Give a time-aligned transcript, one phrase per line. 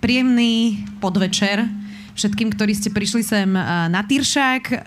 [0.00, 1.68] Príjemný podvečer
[2.20, 4.64] všetkým, ktorí ste prišli sem eh, na Tyršák.
[4.68, 4.78] Eh,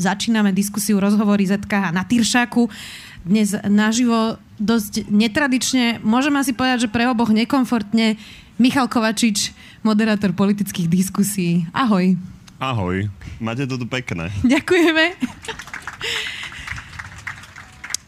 [0.00, 2.68] začíname diskusiu rozhovory ZKH na Tyršáku.
[3.28, 8.16] Dnes naživo dosť netradične, môžem asi povedať, že pre oboch nekomfortne.
[8.58, 9.54] Michal Kovačič,
[9.86, 11.62] moderátor politických diskusí.
[11.70, 12.18] Ahoj.
[12.58, 13.06] Ahoj.
[13.38, 14.34] Máte to tu pekné.
[14.54, 15.14] Ďakujeme.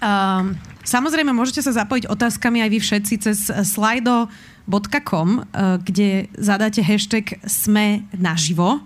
[0.02, 4.49] um, samozrejme, môžete sa zapojiť otázkami aj vy všetci cez slido.com,
[5.50, 8.80] eh, kde zadáte hashtag sme naživo.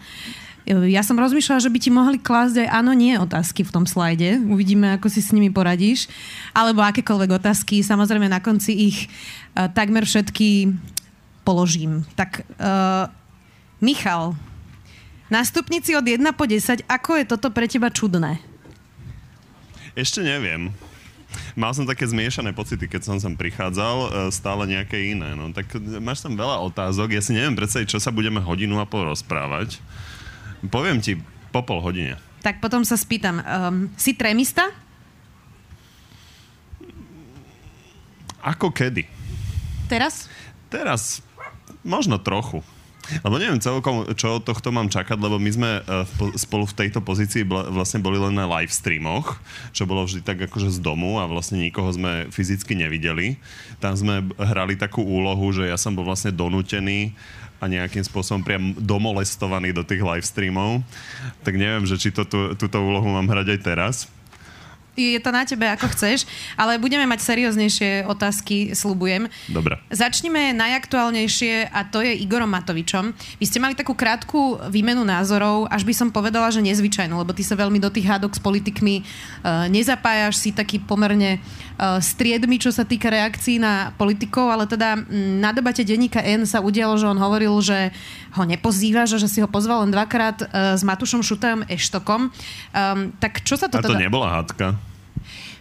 [0.65, 4.41] Ja som rozmýšľala, že by ti mohli klásť aj áno, nie otázky v tom slajde.
[4.49, 6.09] Uvidíme, ako si s nimi poradíš.
[6.57, 7.85] Alebo akékoľvek otázky.
[7.85, 9.13] Samozrejme, na konci ich
[9.53, 10.73] uh, takmer všetky
[11.45, 12.09] položím.
[12.17, 13.13] Tak, uh,
[13.85, 14.41] Michal,
[15.29, 18.41] na stupnici od 1 po 10, ako je toto pre teba čudné?
[19.93, 20.73] Ešte neviem.
[21.55, 25.33] Mal som také zmiešané pocity, keď som sem prichádzal, e, stále nejaké iné.
[25.39, 25.71] No, tak
[26.03, 29.79] máš tam veľa otázok, ja si neviem predstaviť, čo sa budeme hodinu a pol rozprávať.
[30.67, 31.21] Poviem ti
[31.55, 32.19] po pol hodine.
[32.45, 34.69] Tak potom sa spýtam, um, si trémista?
[38.45, 39.09] Ako kedy?
[39.89, 40.29] Teraz?
[40.69, 41.25] Teraz
[41.81, 42.61] možno trochu.
[43.21, 47.05] Lebo neviem celkom, čo od tohto mám čakať, lebo my sme uh, spolu v tejto
[47.05, 49.37] pozícii vlastne boli len na live streamoch,
[49.77, 53.37] čo bolo vždy tak akože z domu a vlastne nikoho sme fyzicky nevideli.
[53.79, 57.13] Tam sme hrali takú úlohu, že ja som bol vlastne donútený
[57.63, 60.85] a nejakým spôsobom priam domolestovaný do tých live streamov.
[61.47, 63.95] Tak neviem, že či to, tú, túto úlohu mám hrať aj teraz
[64.95, 69.27] je to na tebe, ako chceš, ale budeme mať serióznejšie otázky, slubujem.
[69.51, 69.79] Dobre.
[69.91, 73.15] Začnime najaktuálnejšie a to je Igorom Matovičom.
[73.39, 77.43] Vy ste mali takú krátku výmenu názorov, až by som povedala, že nezvyčajnú, lebo ty
[77.43, 81.43] sa veľmi do tých hádok s politikmi uh, nezapájaš, si taký pomerne
[81.79, 86.47] uh, striedmy, čo sa týka reakcií na politikov, ale teda m, na debate denníka N
[86.47, 87.95] sa udialo, že on hovoril, že
[88.35, 92.31] ho nepozýva, že, že si ho pozval len dvakrát uh, s Matušom Šutajom Eštokom.
[92.75, 94.03] Um, tak čo sa to a to teda...
[94.03, 94.75] nebola hádka.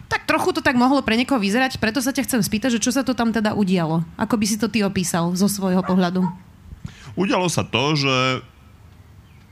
[0.04, 2.92] Tak trochu to tak mohlo pre niekoho vyzerať, preto sa ťa chcem spýtať, že čo
[2.92, 4.04] sa to tam teda udialo?
[4.20, 6.22] Ako by si to ty opísal zo svojho pohľadu?
[7.16, 8.44] Udialo sa to, že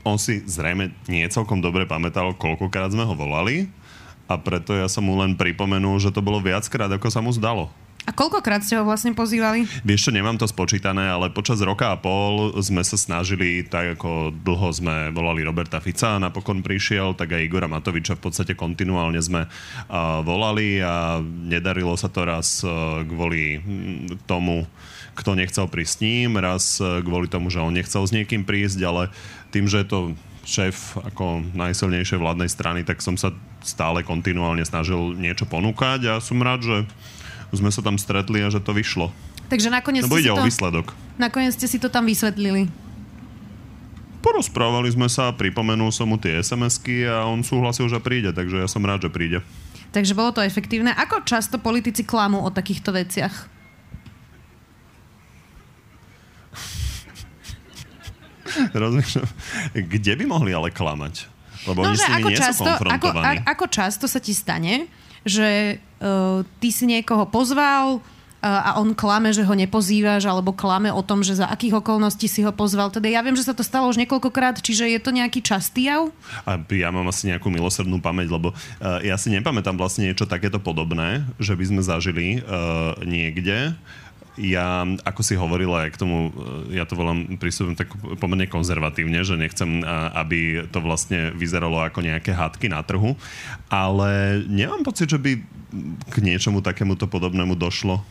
[0.05, 3.71] on si zrejme nie celkom dobre pamätal, koľkokrát sme ho volali
[4.27, 7.71] a preto ja som mu len pripomenul, že to bolo viackrát, ako sa mu zdalo.
[8.03, 9.63] A koľkokrát ste ho vlastne pozývali?
[9.87, 14.35] Vieš čo, nemám to spočítané, ale počas roka a pol sme sa snažili, tak ako
[14.43, 19.23] dlho sme volali Roberta Fica a napokon prišiel, tak aj Igora Matoviča v podstate kontinuálne
[19.23, 24.67] sme uh, volali a nedarilo sa to raz uh, kvôli hm, tomu,
[25.15, 28.83] kto nechcel prísť s ním, raz uh, kvôli tomu, že on nechcel s niekým prísť,
[28.83, 29.15] ale
[29.55, 29.99] tým, že je to
[30.43, 33.31] šéf ako najsilnejšej vládnej strany, tak som sa
[33.63, 36.77] stále kontinuálne snažil niečo ponúkať a som rád, že
[37.55, 39.09] sme sa tam stretli a že to vyšlo.
[39.47, 40.85] Takže nakoniec Lebo ide si o to, výsledok.
[41.15, 42.67] nakoniec ste si to tam vysvetlili.
[44.23, 48.67] Porozprávali sme sa, pripomenul som mu tie SMS-ky a on súhlasil, že príde, takže ja
[48.71, 49.43] som rád, že príde.
[49.93, 50.95] Takže bolo to efektívne.
[50.95, 53.52] Ako často politici klamú o takýchto veciach?
[58.83, 59.29] Rozmýšľam,
[59.73, 61.31] kde by mohli ale klamať?
[61.63, 64.19] Lebo No, oni že s nimi ako nie často, sú ako, a, ako často sa
[64.19, 64.91] ti stane,
[65.23, 68.03] že uh, ty si niekoho pozval
[68.43, 72.27] uh, a on klame, že ho nepozývaš, alebo klame o tom, že za akých okolností
[72.27, 72.91] si ho pozval.
[72.91, 76.11] Teda ja viem, že sa to stalo už niekoľkokrát, čiže je to nejaký častý jav?
[76.43, 80.59] A ja mám asi nejakú milosrdnú pamäť, lebo uh, ja si nepamätám vlastne niečo takéto
[80.59, 83.79] podobné, že by sme zažili uh, niekde.
[84.33, 86.33] Ja, ako si hovorila k tomu,
[86.69, 91.77] e, ja to volám, prístupom tak pomerne konzervatívne, že nechcem, uh, aby to vlastne vyzeralo
[91.85, 93.13] ako nejaké hádky na trhu,
[93.69, 95.37] ale nemám pocit, že by
[96.09, 98.01] k niečomu takémuto podobnému došlo.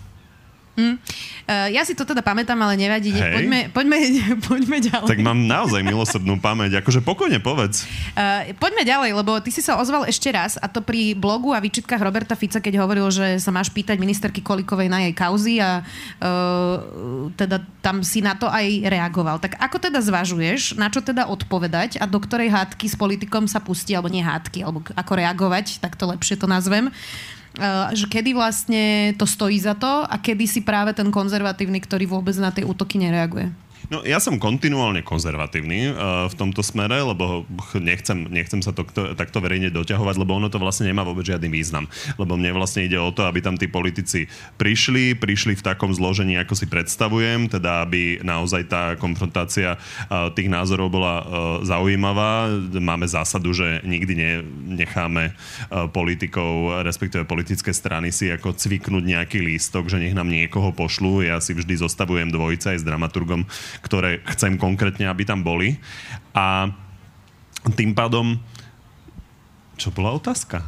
[0.73, 0.97] Hm.
[1.45, 3.13] Uh, ja si to teda pamätám, ale nevadí.
[3.13, 3.45] Hej.
[3.45, 3.99] Poďme, poďme,
[4.49, 5.05] poďme ďalej.
[5.05, 7.85] Tak mám naozaj milosrdnú pamäť, akože pokojne povedz.
[8.17, 11.61] Uh, poďme ďalej, lebo ty si sa ozval ešte raz a to pri blogu a
[11.61, 15.85] výčitkách Roberta Fica, keď hovoril, že sa máš pýtať ministerky Kolikovej na jej kauzy a
[15.85, 19.37] uh, teda tam si na to aj reagoval.
[19.45, 23.61] Tak ako teda zvažuješ, na čo teda odpovedať a do ktorej hádky s politikom sa
[23.61, 26.89] pustí, alebo nie hádky, alebo ako reagovať, tak to lepšie to nazvem.
[26.89, 27.42] Uh,
[27.93, 32.37] že kedy vlastne to stojí za to a kedy si práve ten konzervatívny, ktorý vôbec
[32.41, 33.53] na tie útoky nereaguje.
[33.93, 38.89] No, ja som kontinuálne konzervatívny uh, v tomto smere, lebo ch- nechcem, nechcem sa to
[38.89, 41.85] kto, takto verejne doťahovať, lebo ono to vlastne nemá vôbec žiadny význam.
[42.17, 46.41] Lebo mne vlastne ide o to, aby tam tí politici prišli, prišli v takom zložení,
[46.41, 51.25] ako si predstavujem, teda aby naozaj tá konfrontácia uh, tých názorov bola uh,
[51.61, 52.49] zaujímavá.
[52.73, 54.33] Máme zásadu, že nikdy ne,
[54.73, 60.73] necháme uh, politikov, respektíve politické strany si ako cviknúť nejaký lístok, že nech nám niekoho
[60.73, 61.21] pošlú.
[61.21, 63.45] Ja si vždy zostavujem dvojica aj s dramaturgom
[63.83, 65.77] ktoré chcem konkrétne, aby tam boli.
[66.33, 66.71] A
[67.75, 68.39] tým pádom...
[69.77, 70.63] Čo bola otázka?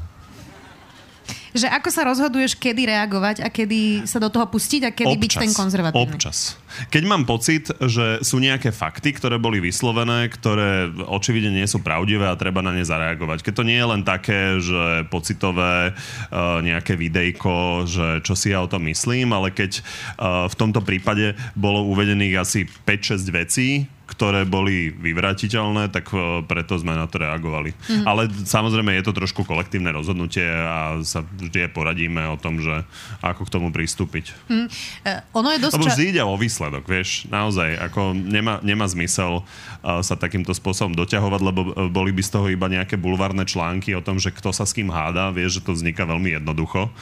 [1.54, 5.22] Že ako sa rozhoduješ, kedy reagovať a kedy sa do toho pustiť a kedy občas,
[5.22, 6.18] byť ten konzervatívny?
[6.18, 6.58] Občas.
[6.90, 12.26] Keď mám pocit, že sú nejaké fakty, ktoré boli vyslovené, ktoré očividne nie sú pravdivé
[12.26, 13.46] a treba na ne zareagovať.
[13.46, 18.58] Keď to nie je len také, že pocitové uh, nejaké videjko, že čo si ja
[18.58, 23.68] o tom myslím, ale keď uh, v tomto prípade bolo uvedených asi 5-6 vecí,
[24.04, 27.72] ktoré boli vyvratiteľné, tak e, preto sme na to reagovali.
[27.88, 28.04] Mm.
[28.04, 32.84] Ale samozrejme je to trošku kolektívne rozhodnutie a sa vždy poradíme o tom, že
[33.24, 34.36] ako k tomu pristúpiť.
[34.52, 34.68] Mm.
[34.68, 35.74] Uh, ono je dosť...
[35.80, 40.92] Lebo vždy ide o výsledok, vieš, naozaj, ako nemá, nemá zmysel uh, sa takýmto spôsobom
[40.92, 44.68] doťahovať, lebo boli by z toho iba nejaké bulvárne články o tom, že kto sa
[44.68, 46.92] s kým háda, vieš, že to vzniká veľmi jednoducho.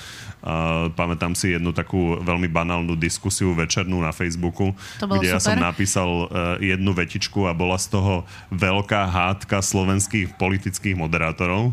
[0.43, 5.31] Uh, pamätám si jednu takú veľmi banálnu diskusiu večernú na Facebooku, kde super.
[5.31, 11.71] ja som napísal uh, jednu vetičku a bola z toho veľká hádka slovenských politických moderátorov.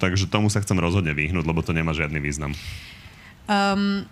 [0.00, 2.56] Takže tomu sa chcem rozhodne vyhnúť, lebo to nemá žiadny význam.
[3.44, 4.08] Um,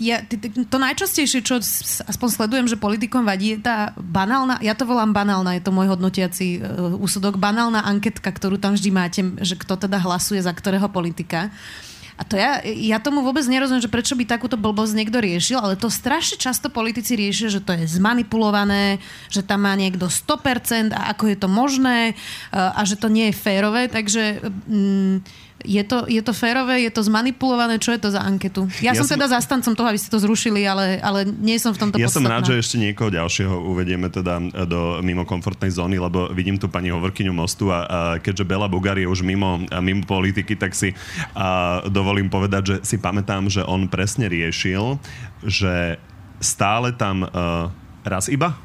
[0.00, 0.24] ja,
[0.72, 1.60] to najčastejšie, čo
[2.08, 5.92] aspoň sledujem, že politikom vadí, je tá banálna, ja to volám banálna, je to môj
[5.92, 10.88] hodnotiaci uh, úsudok, banálna anketka, ktorú tam vždy máte, že kto teda hlasuje za ktorého
[10.88, 11.52] politika.
[11.52, 11.91] Uh,
[12.22, 15.74] a to ja, ja tomu vôbec nerozumiem, že prečo by takúto blbosť niekto riešil, ale
[15.74, 21.10] to strašne často politici riešia, že to je zmanipulované, že tam má niekto 100% a
[21.10, 22.14] ako je to možné
[22.54, 24.38] a že to nie je férové, takže...
[24.70, 25.26] Mm,
[25.62, 28.66] je to, je to férové, je to zmanipulované, čo je to za anketu?
[28.82, 31.72] Ja, ja som, som teda zastancom toho, aby ste to zrušili, ale, ale nie som
[31.72, 32.26] v tomto Ja podstatná.
[32.26, 36.66] som rád, že ešte niekoho ďalšieho uvedieme teda do mimo komfortnej zóny, lebo vidím tu
[36.66, 40.92] pani hovorkyňu Mostu a, a keďže Bela Bugar je už mimo, mimo politiky, tak si
[41.32, 44.98] a, dovolím povedať, že si pamätám, že on presne riešil,
[45.46, 45.96] že
[46.42, 47.70] stále tam a,
[48.02, 48.58] raz iba?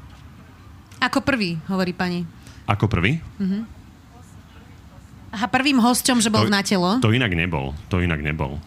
[0.98, 2.26] Ako prvý, hovorí pani.
[2.66, 3.22] Ako prvý?
[3.38, 3.77] Mhm.
[5.38, 6.98] Aha, prvým hosťom, že bol to, na telo?
[6.98, 7.78] To inak nebol.
[7.94, 8.58] To inak nebol.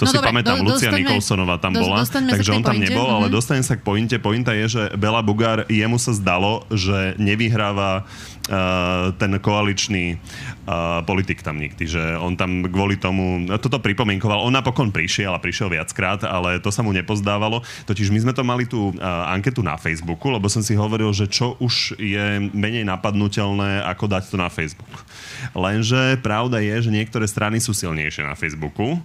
[0.00, 2.92] To no si dobre, pamätám, do, Lucia Nikolsonová tam do, bola, takže on tam pointe,
[2.92, 4.16] nebol, ale dostane sa k pointe.
[4.20, 11.40] Pointa je, že Bela Bugár, jemu sa zdalo, že nevyhráva uh, ten koaličný uh, politik
[11.40, 16.26] tam nikdy, že on tam kvôli tomu, toto pripomienkoval, on napokon prišiel a prišiel viackrát,
[16.26, 17.62] ale to sa mu nepozdávalo.
[17.86, 21.30] Totiž my sme to mali tú uh, anketu na Facebooku, lebo som si hovoril, že
[21.30, 25.06] čo už je menej napadnutelné, ako dať to na Facebook.
[25.54, 28.98] Lenže pravda je, že niektoré strany sú silnejšie na Facebooku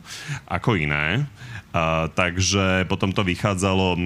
[0.49, 1.29] ako iné.
[1.75, 3.99] Uh, takže potom to vychádzalo uh,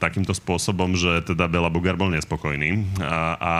[0.00, 2.80] takýmto spôsobom, že teda Bela Bugar bol nespokojný.
[2.96, 3.54] A, a, a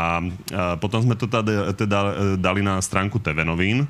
[0.80, 1.98] potom sme to teda, teda
[2.40, 3.84] dali na stránku TV Novín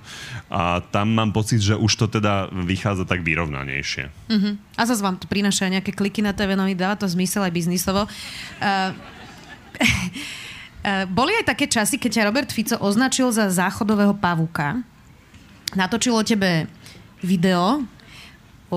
[0.50, 4.10] a tam mám pocit, že už to teda vychádza tak vyrovnanejšie.
[4.10, 4.58] Uh-huh.
[4.74, 8.10] A zase vám to prináša nejaké kliky na TV Novín, dáva to zmysel aj biznisovo.
[8.58, 8.90] Uh,
[11.14, 14.82] boli aj také časy, keď ťa Robert Fico označil za záchodového pavúka.
[15.78, 16.66] Natočilo tebe
[17.22, 17.86] video,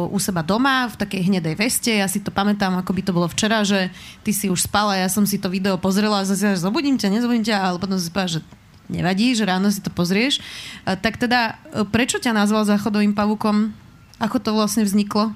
[0.05, 1.89] u seba doma v takej hnedej veste.
[1.89, 3.89] Ja si to pamätám, ako by to bolo včera, že
[4.21, 7.09] ty si už spala, ja som si to video pozrela a zase, že zobudím ťa,
[7.09, 8.41] nezobudím ťa, ale potom si povedala, že
[8.87, 10.39] nevadí, že ráno si to pozrieš.
[10.85, 13.73] Tak teda, e, prečo ťa nazval záchodovým pavúkom?
[14.17, 15.35] Ako to vlastne vzniklo?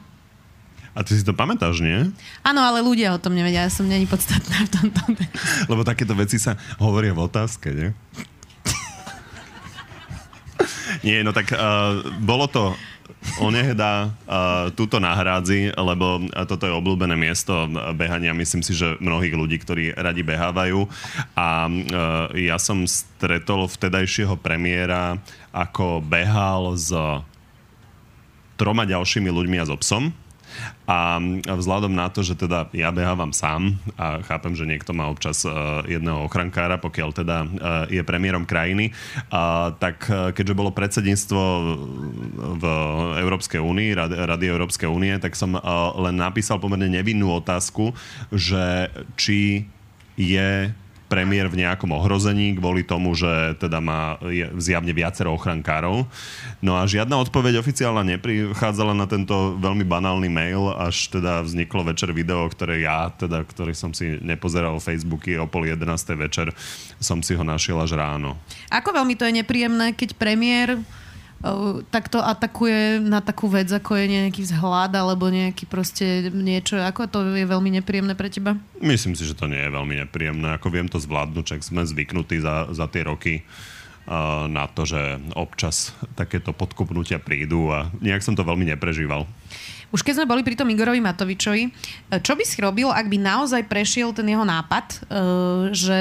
[0.92, 2.12] A ty si to pamätáš, nie?
[2.44, 5.00] Áno, ale ľudia o tom nevedia, ja som není podstatná v tomto.
[5.72, 7.90] Lebo takéto veci sa hovoria v otázke, nie?
[11.08, 12.76] nie, no tak uh, bolo to
[13.40, 18.36] onehda uh, túto nahrádzi, lebo toto je obľúbené miesto behania.
[18.36, 20.86] Myslím si, že mnohých ľudí, ktorí radi behávajú.
[21.34, 21.82] A uh,
[22.38, 25.18] ja som stretol vtedajšieho premiéra,
[25.52, 26.94] ako behal s
[28.56, 30.14] troma ďalšími ľuďmi a so psom.
[30.86, 35.48] A vzhľadom na to, že teda ja behávam sám a chápem, že niekto má občas
[35.48, 37.50] uh, jedného ochrankára, pokiaľ teda uh,
[37.88, 38.92] je premiérom krajiny,
[39.80, 41.42] tak uh, keďže bolo predsedníctvo
[42.60, 42.66] v
[43.24, 45.56] Európskej únii, Rady, Európskej únie, tak som
[45.96, 47.96] len napísal pomerne nevinnú otázku,
[48.32, 49.68] že či
[50.20, 50.72] je
[51.12, 54.16] premiér v nejakom ohrození kvôli tomu, že teda má
[54.56, 56.08] zjavne viacero ochrankárov.
[56.64, 62.16] No a žiadna odpoveď oficiálna neprichádzala na tento veľmi banálny mail, až teda vzniklo večer
[62.16, 65.84] video, ktoré ja, teda, ktorý som si nepozeral Facebooky o pol 11.
[66.16, 66.56] večer,
[67.04, 68.40] som si ho našiel až ráno.
[68.72, 70.80] Ako veľmi to je nepríjemné, keď premiér
[71.90, 77.20] takto atakuje na takú vec, ako je nejaký vzhľad alebo nejaký proste niečo, ako to
[77.34, 78.58] je veľmi nepríjemné pre teba?
[78.78, 80.54] Myslím si, že to nie je veľmi nepríjemné.
[80.56, 83.42] Ako viem to zvládnuť, čak sme zvyknutí za, za tie roky
[84.50, 89.30] na to, že občas takéto podkopnutia prídu a nejak som to veľmi neprežíval.
[89.92, 91.72] Už keď sme boli pri tom Igorovi Matovičovi, e,
[92.24, 94.98] čo by si robil, ak by naozaj prešiel ten jeho nápad, e,
[95.76, 96.00] že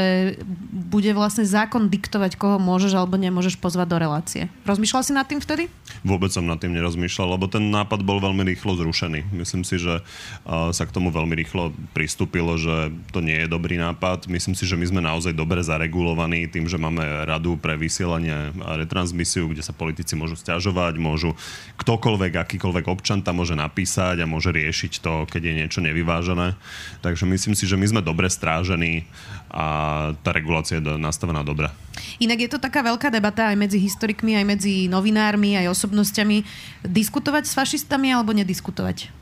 [0.70, 4.42] bude vlastne zákon diktovať, koho môžeš alebo nemôžeš pozvať do relácie?
[4.62, 5.66] Rozmýšľal si nad tým vtedy?
[6.06, 9.34] Vôbec som nad tým nerozmýšľal, lebo ten nápad bol veľmi rýchlo zrušený.
[9.34, 10.00] Myslím si, že
[10.46, 14.30] sa k tomu veľmi rýchlo pristúpilo, že to nie je dobrý nápad.
[14.30, 18.78] Myslím si, že my sme naozaj dobre zaregulovaní tým, že máme radu pre vysielanie a
[18.80, 21.34] retransmisiu, kde sa politici môžu stiažovať, môžu
[21.76, 26.52] ktokoľvek, akýkoľvek občan tam môže napísať napísať a môže riešiť to, keď je niečo nevyvážené.
[27.00, 29.08] Takže myslím si, že my sme dobre strážení
[29.48, 31.72] a tá regulácia je nastavená dobre.
[32.20, 36.44] Inak je to taká veľká debata aj medzi historikmi, aj medzi novinármi, aj osobnosťami.
[36.84, 39.19] Diskutovať s fašistami alebo nediskutovať?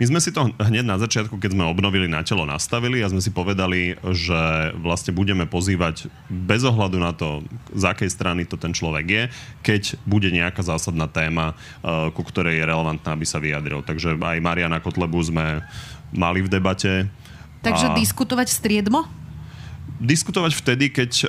[0.00, 3.20] My sme si to hneď na začiatku, keď sme obnovili na telo, nastavili a sme
[3.20, 7.44] si povedali, že vlastne budeme pozývať bez ohľadu na to,
[7.76, 9.22] z akej strany to ten človek je,
[9.60, 13.84] keď bude nejaká zásadná téma, eh, ku ktorej je relevantná, aby sa vyjadril.
[13.84, 15.60] Takže aj Mariana Kotlebu sme
[16.16, 17.04] mali v debate.
[17.60, 17.96] Takže a...
[18.00, 19.19] diskutovať striedmo?
[20.00, 21.10] Diskutovať vtedy, keď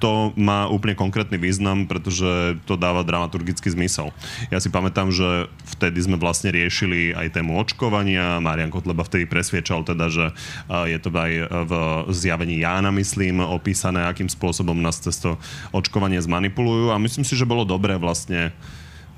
[0.00, 4.08] to má úplne konkrétny význam, pretože to dáva dramaturgický zmysel.
[4.48, 8.40] Ja si pamätám, že vtedy sme vlastne riešili aj tému očkovania.
[8.40, 11.32] Marian Kotleba vtedy presviečal teda, že uh, je to aj
[11.68, 11.72] v
[12.16, 15.36] zjavení Jána, myslím, opísané, akým spôsobom nás cez to
[15.76, 18.56] očkovanie zmanipulujú a myslím si, že bolo dobré vlastne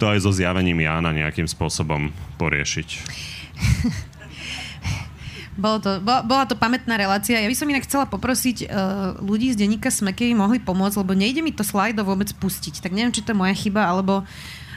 [0.03, 2.89] to aj so zjavením Jána nejakým spôsobom poriešiť.
[5.53, 7.37] Bolo to, bola, bola to pamätná relácia.
[7.37, 11.45] Ja by som inak chcela poprosiť uh, ľudí z denníka SME, mohli pomôcť, lebo nejde
[11.45, 12.81] mi to slajdo vôbec pustiť.
[12.81, 14.25] Tak neviem, či to je moja chyba, alebo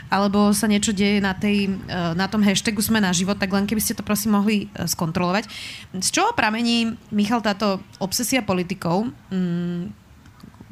[0.05, 3.65] alebo sa niečo deje na, tej, uh, na tom hashtagu Sme na život, tak len
[3.65, 5.49] keby ste to prosím mohli uh, skontrolovať.
[5.97, 9.09] Z čoho pramení, Michal, táto obsesia politikov?
[9.33, 9.89] Um,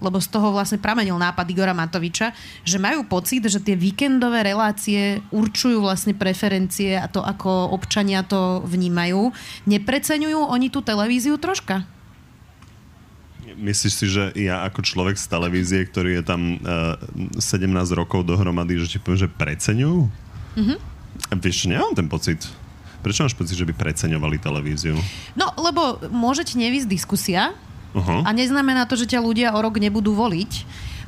[0.03, 2.35] lebo z toho vlastne pramenil nápad Igora Matoviča,
[2.67, 8.59] že majú pocit, že tie víkendové relácie určujú vlastne preferencie a to, ako občania to
[8.67, 9.31] vnímajú.
[9.63, 11.87] Nepreceňujú oni tú televíziu troška?
[13.53, 16.99] Myslíš si, že ja ako človek z televízie, ktorý je tam uh,
[17.37, 19.99] eh, 17 rokov dohromady, že ti poviem, že preceňujú?
[20.57, 20.77] Mm-hmm.
[21.37, 22.41] Vieš, nemám ten pocit.
[23.03, 24.95] Prečo máš pocit, že by preceňovali televíziu?
[25.35, 27.51] No, lebo môžete nevysť diskusia,
[27.93, 28.25] Uh-huh.
[28.25, 30.51] A neznamená to, že ťa ľudia o rok nebudú voliť.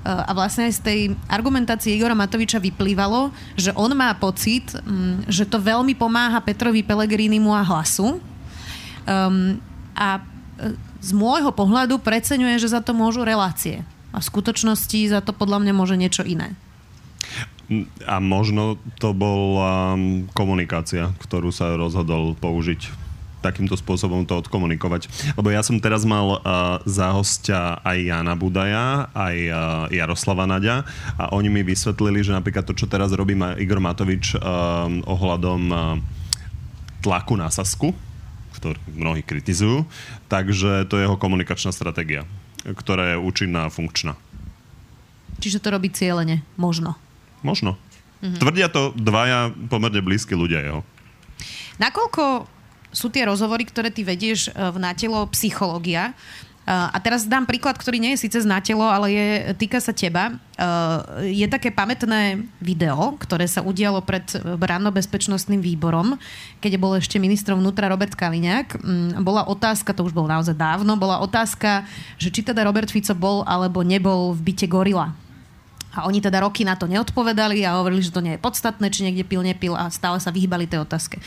[0.06, 5.50] A vlastne aj z tej argumentácie Igora Matoviča vyplývalo, že on má pocit, mm, že
[5.50, 8.22] to veľmi pomáha Petrovi Pelegrínimu a hlasu.
[9.10, 9.58] Um,
[9.98, 13.82] a e, z môjho pohľadu preceňuje, že za to môžu relácie.
[14.14, 16.54] A v skutočnosti za to podľa mňa môže niečo iné.
[18.06, 19.98] A možno to bola
[20.38, 23.05] komunikácia, ktorú sa rozhodol použiť
[23.46, 25.06] takýmto spôsobom to odkomunikovať.
[25.38, 29.58] Lebo ja som teraz mal uh, za hostia aj Jana Budaja, aj uh,
[29.94, 30.82] Jaroslava Naďa
[31.22, 35.80] a oni mi vysvetlili, že napríklad to, čo teraz robí Igor Matovič uh, ohľadom uh,
[37.06, 37.94] tlaku na Sasku,
[38.58, 39.86] ktorý mnohí kritizujú,
[40.26, 42.26] takže to je jeho komunikačná stratégia,
[42.66, 44.18] ktorá je účinná a funkčná.
[45.38, 46.98] Čiže to robí cieľene, možno.
[47.46, 47.78] Možno.
[48.26, 48.42] Mhm.
[48.42, 50.82] Tvrdia to dvaja pomerne blízki ľudia jeho.
[51.78, 52.55] Nakoľko
[52.96, 56.10] sú tie rozhovory, ktoré ty vedieš e, v natelo psychológia.
[56.10, 56.14] E,
[56.72, 59.28] a teraz dám príklad, ktorý nie je síce z natelo, ale je,
[59.60, 60.32] týka sa teba.
[60.32, 60.34] E,
[61.36, 66.16] je také pamätné video, ktoré sa udialo pred bránno-bezpečnostným výborom,
[66.64, 68.80] keď bol ešte ministrom vnútra Robert Kaliňák.
[68.80, 71.84] Mm, bola otázka, to už bolo naozaj dávno, bola otázka,
[72.16, 75.12] že či teda Robert Fico bol alebo nebol v byte Gorila.
[75.96, 79.08] A oni teda roky na to neodpovedali a hovorili, že to nie je podstatné, či
[79.08, 81.24] niekde pil, nepil a stále sa vyhýbali tej otázke.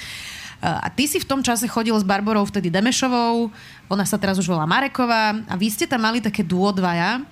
[0.58, 3.46] A ty si v tom čase chodil s Barborou vtedy Demešovou,
[3.86, 7.22] ona sa teraz už volá Mareková a vy ste tam mali také duo dvaja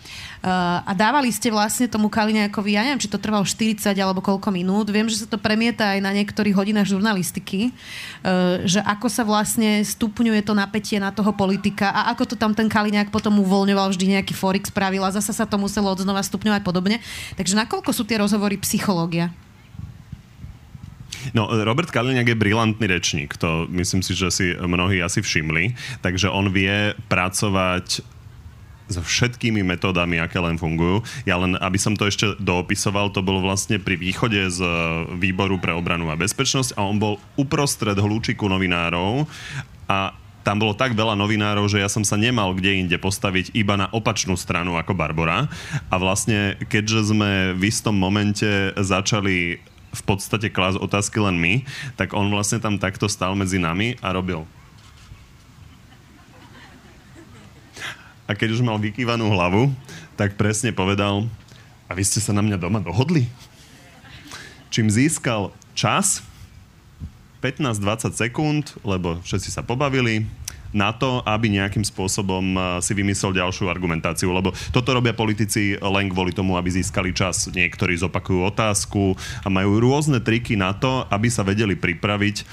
[0.87, 4.95] a dávali ste vlastne tomu Kaliňákovi, ja neviem, či to trvalo 40 alebo koľko minút,
[4.95, 7.75] viem, že sa to premieta aj na niektorých hodinách žurnalistiky,
[8.63, 12.71] že ako sa vlastne stupňuje to napätie na toho politika a ako to tam ten
[12.71, 17.03] Kaliňák potom uvoľňoval, vždy nejaký forik spravil a zase sa to muselo odznova stupňovať podobne.
[17.35, 19.35] Takže nakoľko sú tie rozhovory psychológia?
[21.33, 26.31] No, Robert Kaliňák je brilantný rečník, to myslím si, že si mnohí asi všimli, takže
[26.31, 28.05] on vie pracovať
[28.87, 31.03] so všetkými metódami, aké len fungujú.
[31.27, 34.63] Ja len, aby som to ešte doopisoval, to bolo vlastne pri východe z
[35.19, 39.27] výboru pre obranu a bezpečnosť a on bol uprostred hľúčiku novinárov
[39.91, 40.15] a
[40.47, 43.91] tam bolo tak veľa novinárov, že ja som sa nemal kde inde postaviť iba na
[43.91, 45.51] opačnú stranu ako Barbara.
[45.91, 49.59] A vlastne, keďže sme v istom momente začali
[49.97, 51.65] v podstate klás otázky len my,
[51.97, 54.45] tak on vlastne tam takto stal medzi nami a robil.
[58.27, 59.73] A keď už mal vykývanú hlavu,
[60.19, 61.25] tak presne povedal,
[61.87, 63.31] A vy ste sa na mňa doma dohodli?
[64.75, 66.27] Čím získal čas,
[67.39, 70.27] 15-20 sekúnd, lebo všetci sa pobavili,
[70.75, 74.31] na to, aby nejakým spôsobom eh, si vymyslel ďalšiu argumentáciu.
[74.33, 77.51] Lebo toto robia politici len kvôli tomu, aby získali čas.
[77.51, 82.47] Niektorí zopakujú otázku a majú rôzne triky na to, aby sa vedeli pripraviť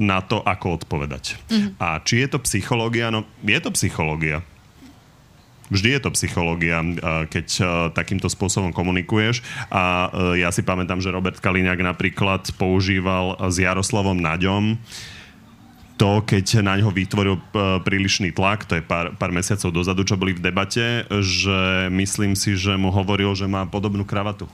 [0.00, 1.36] na to, ako odpovedať.
[1.50, 1.70] Mm-hmm.
[1.82, 3.12] A či je to psychológia?
[3.12, 4.40] No, je to psychológia.
[5.70, 6.82] Vždy je to psychológia,
[7.30, 7.46] keď
[7.94, 9.38] takýmto spôsobom komunikuješ.
[9.70, 14.82] A ja si pamätám, že Robert Kaliňák napríklad používal s Jaroslavom Naďom
[16.00, 17.36] to, keď na ňo vytvoril
[17.84, 22.56] prílišný tlak, to je pár, pár mesiacov dozadu, čo boli v debate, že myslím si,
[22.56, 24.48] že mu hovoril, že má podobnú kravatu.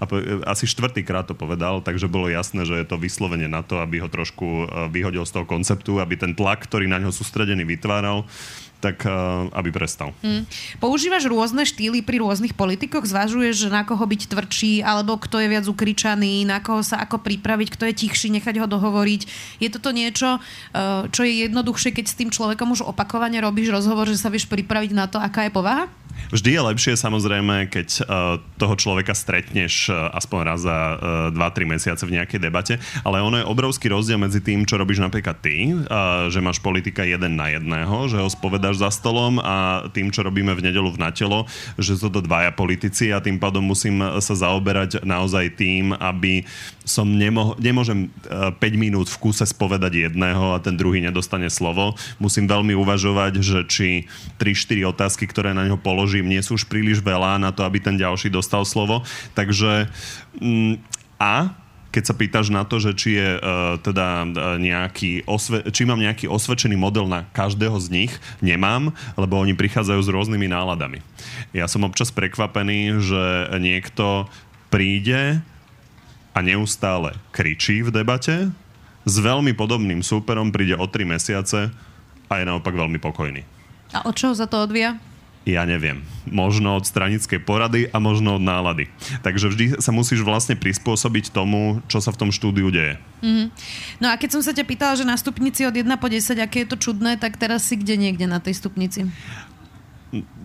[0.00, 0.16] A po,
[0.48, 4.08] asi štvrtýkrát to povedal, takže bolo jasné, že je to vyslovene na to, aby ho
[4.08, 8.24] trošku vyhodil z toho konceptu, aby ten tlak, ktorý na ňo sústredený vytváral,
[8.82, 10.10] tak uh, aby prestal.
[10.26, 10.42] Mm.
[10.82, 13.06] Používaš rôzne štýly pri rôznych politikoch?
[13.06, 17.68] Zvažuješ, na koho byť tvrdší, alebo kto je viac ukričaný, na koho sa ako pripraviť,
[17.78, 19.20] kto je tichší, nechať ho dohovoriť.
[19.62, 24.10] Je toto niečo, uh, čo je jednoduchšie, keď s tým človekom už opakovane robíš rozhovor,
[24.10, 25.86] že sa vieš pripraviť na to, aká je povaha?
[26.32, 31.72] Vždy je lepšie samozrejme, keď uh, toho človeka stretneš uh, aspoň raz za uh, 2-3
[31.76, 35.72] mesiace v nejakej debate, ale ono je obrovský rozdiel medzi tým, čo robíš napríklad ty,
[35.72, 40.24] uh, že máš politika jeden na jedného, že ho spovedáš za stolom a tým, čo
[40.24, 41.44] robíme v nedelu v natelo,
[41.76, 46.44] že sú to dvaja politici a tým pádom musím sa zaoberať naozaj tým, aby
[46.82, 51.94] som nemoh- nemôžem 5 minút v kúse spovedať jedného a ten druhý nedostane slovo.
[52.18, 53.88] Musím veľmi uvažovať, že či
[54.38, 57.94] 3-4 otázky, ktoré na neho položím, nie sú už príliš veľa na to, aby ten
[57.94, 59.06] ďalší dostal slovo.
[59.38, 59.86] Takže
[60.42, 60.82] mm,
[61.22, 61.54] a
[61.92, 66.00] keď sa pýtaš na to, že či je uh, teda uh, nejaký osve- či mám
[66.00, 71.04] nejaký osvedčený model na každého z nich, nemám, lebo oni prichádzajú s rôznymi náladami.
[71.52, 73.22] Ja som občas prekvapený, že
[73.60, 74.26] niekto
[74.72, 75.44] príde
[76.32, 78.52] a neustále kričí v debate,
[79.02, 81.68] s veľmi podobným súperom príde o 3 mesiace
[82.28, 83.44] a je naopak veľmi pokojný.
[83.92, 84.96] A od čoho sa to odvia?
[85.42, 86.06] Ja neviem.
[86.22, 88.86] Možno od stranickej porady a možno od nálady.
[89.26, 92.94] Takže vždy sa musíš vlastne prispôsobiť tomu, čo sa v tom štúdiu deje.
[93.26, 93.46] Mm-hmm.
[93.98, 96.62] No a keď som sa ťa pýtala, že na stupnici od 1 po 10, aké
[96.62, 99.10] je to čudné, tak teraz si kde niekde na tej stupnici?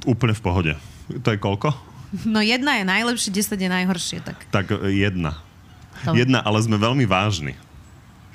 [0.10, 0.74] Úplne v pohode.
[1.14, 1.78] To je koľko?
[2.26, 4.18] No jedna je najlepšie, 10 je najhoršie.
[4.26, 5.38] Tak, tak jedna.
[6.06, 6.14] To.
[6.14, 7.58] Jedna, ale sme veľmi vážni.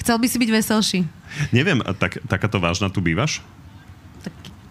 [0.03, 0.99] Chcel by si byť veselší.
[1.55, 3.39] Neviem, tak, takáto vážna tu bývaš?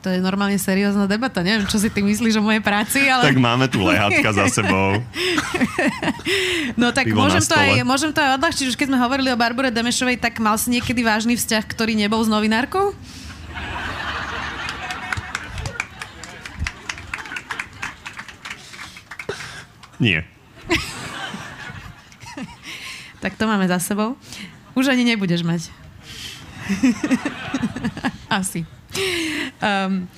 [0.01, 1.45] To je normálne seriózna debata.
[1.45, 3.21] Neviem, čo si ty myslíš o mojej práci, ale...
[3.21, 4.97] Tak máme tu lehátka za sebou.
[6.79, 8.65] No tak môžem to, aj, môžem to aj odľahčiť.
[8.71, 12.23] Už keď sme hovorili o Barbore Demešovej, tak mal si niekedy vážny vzťah, ktorý nebol
[12.23, 12.95] s novinárkou?
[19.99, 20.23] Nie.
[23.21, 24.17] Tak to máme za sebou.
[24.73, 25.69] Už ani nebudeš mať.
[28.41, 28.65] Asi.
[29.61, 30.09] Um,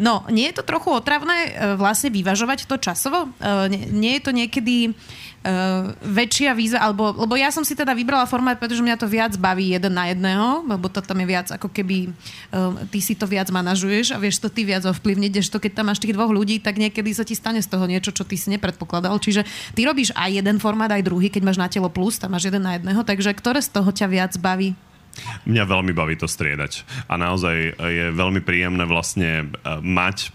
[0.00, 3.28] No, nie je to trochu otravné uh, vlastne vyvažovať to časovo?
[3.36, 4.96] Uh, nie, nie je to niekedy
[5.44, 9.32] uh, väčšia výzva, alebo, lebo ja som si teda vybrala formát, pretože mňa to viac
[9.36, 12.12] baví jeden na jedného, lebo to tam je viac ako keby
[12.52, 15.88] uh, ty si to viac manažuješ a vieš to ty viac ovplyvniť, to keď tam
[15.90, 18.52] máš tých dvoch ľudí, tak niekedy sa ti stane z toho niečo, čo ty si
[18.52, 19.16] nepredpokladal.
[19.18, 22.48] Čiže ty robíš aj jeden formát, aj druhý, keď máš na telo plus, tam máš
[22.48, 24.76] jeden na jedného, takže ktoré z toho ťa viac baví?
[25.44, 26.86] Mňa veľmi baví to striedať.
[27.10, 30.30] A naozaj je veľmi príjemné vlastne e, mať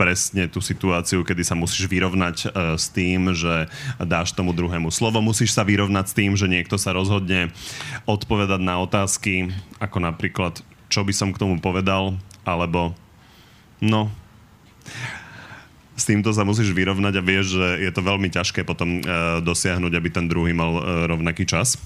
[0.00, 3.68] presne tú situáciu, kedy sa musíš vyrovnať uh, s tým, že
[4.00, 5.20] dáš tomu druhému slovo.
[5.20, 7.52] Musíš sa vyrovnať s tým, že niekto sa rozhodne
[8.08, 12.16] odpovedať na otázky, ako napríklad, čo by som k tomu povedal,
[12.48, 12.96] alebo
[13.84, 14.08] no,
[15.92, 19.92] s týmto sa musíš vyrovnať a vieš, že je to veľmi ťažké potom uh, dosiahnuť,
[19.92, 21.76] aby ten druhý mal uh, rovnaký čas.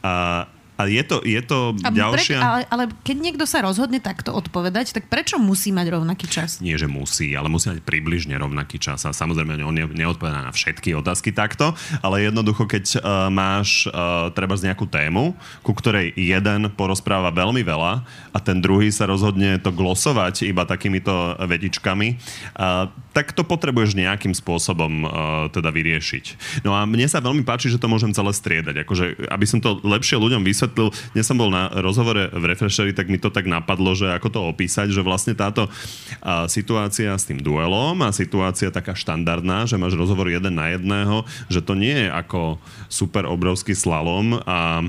[0.00, 2.38] A a je to, je to a ďalšia...
[2.38, 6.62] Pre, ale, ale keď niekto sa rozhodne takto odpovedať, tak prečo musí mať rovnaký čas?
[6.62, 9.02] Nie, že musí, ale musí mať približne rovnaký čas.
[9.02, 14.30] A samozrejme, on ne, neodpovedá na všetky otázky takto, ale jednoducho, keď uh, máš uh,
[14.30, 15.34] treba z nejakú tému,
[15.66, 21.34] ku ktorej jeden porozpráva veľmi veľa a ten druhý sa rozhodne to glosovať iba takýmito
[21.42, 22.08] vetičkami,
[22.54, 25.10] uh, tak to potrebuješ nejakým spôsobom uh,
[25.50, 26.24] teda vyriešiť.
[26.62, 28.86] No a mne sa veľmi páči, že to môžem celé striedať.
[28.86, 32.92] Akože, aby som to lepšie ľuďom vysvetlil, vysvetlil, dnes som bol na rozhovore v Refresheri,
[32.92, 35.72] tak mi to tak napadlo, že ako to opísať, že vlastne táto
[36.20, 41.24] a, situácia s tým duelom a situácia taká štandardná, že máš rozhovor jeden na jedného,
[41.48, 42.60] že to nie je ako
[42.92, 44.84] super obrovský slalom a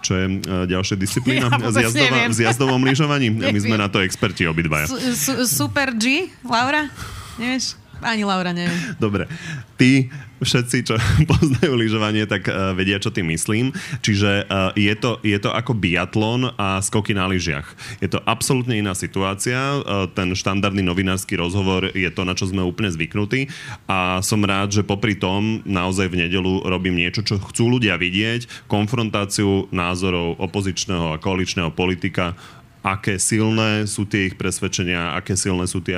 [0.00, 3.28] čo je uh, ďalšia disciplína ja s, jazdova, s jazdovom lyžovaní.
[3.52, 4.88] My sme na to experti obidvaja.
[4.88, 6.88] Su, su, super G, Laura?
[7.36, 7.79] Nevieš?
[8.00, 8.76] Ani Laura neviem.
[8.96, 9.28] Dobre.
[9.76, 10.08] Ty,
[10.40, 10.94] všetci, čo
[11.30, 13.72] poznajú lyžovanie, tak uh, vedia, čo tým myslím.
[14.00, 17.68] Čiže uh, je, to, je to ako biatlon a skoky na lyžiach.
[18.00, 19.80] Je to absolútne iná situácia.
[19.80, 23.52] Uh, ten štandardný novinársky rozhovor je to, na čo sme úplne zvyknutí.
[23.86, 28.66] A som rád, že popri tom naozaj v nedelu robím niečo, čo chcú ľudia vidieť.
[28.66, 32.32] Konfrontáciu názorov opozičného a koaličného politika
[32.80, 35.96] aké silné sú tie ich presvedčenia, aké silné sú tie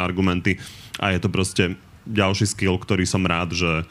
[0.00, 0.56] argumenty
[1.00, 1.64] a je to proste
[2.04, 3.86] ďalší skill, ktorý som rád, že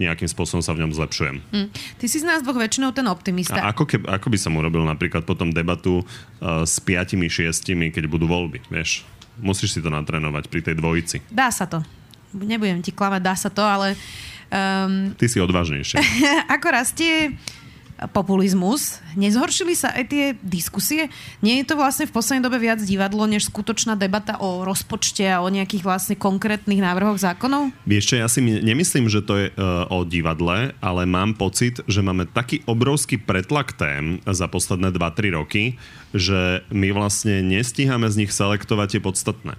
[0.00, 1.36] nejakým spôsobom sa v ňom zlepšujem.
[1.52, 1.68] Mm.
[1.72, 3.60] Ty si z nás dvoch väčšinou ten optimista.
[3.60, 8.08] A ako, keb, ako by som urobil napríklad potom debatu uh, s piatimi, šiestimi, keď
[8.08, 9.04] budú voľby, vieš?
[9.40, 11.16] Musíš si to natrénovať pri tej dvojici.
[11.28, 11.84] Dá sa to.
[12.32, 13.92] Nebudem ti klamať, dá sa to, ale...
[14.48, 16.00] Um, Ty si odvážnejšie.
[16.56, 17.36] ako rastie
[18.10, 18.98] populizmus.
[19.14, 21.12] Nezhoršili sa aj tie diskusie?
[21.44, 25.44] Nie je to vlastne v poslednej dobe viac divadlo, než skutočná debata o rozpočte a
[25.44, 27.70] o nejakých vlastne konkrétnych návrhoch zákonov?
[27.86, 32.26] Vieš ja si nemyslím, že to je uh, o divadle, ale mám pocit, že máme
[32.26, 35.62] taký obrovský pretlak tém za posledné 2-3 roky,
[36.12, 39.54] že my vlastne nestíhame z nich selektovať tie podstatné.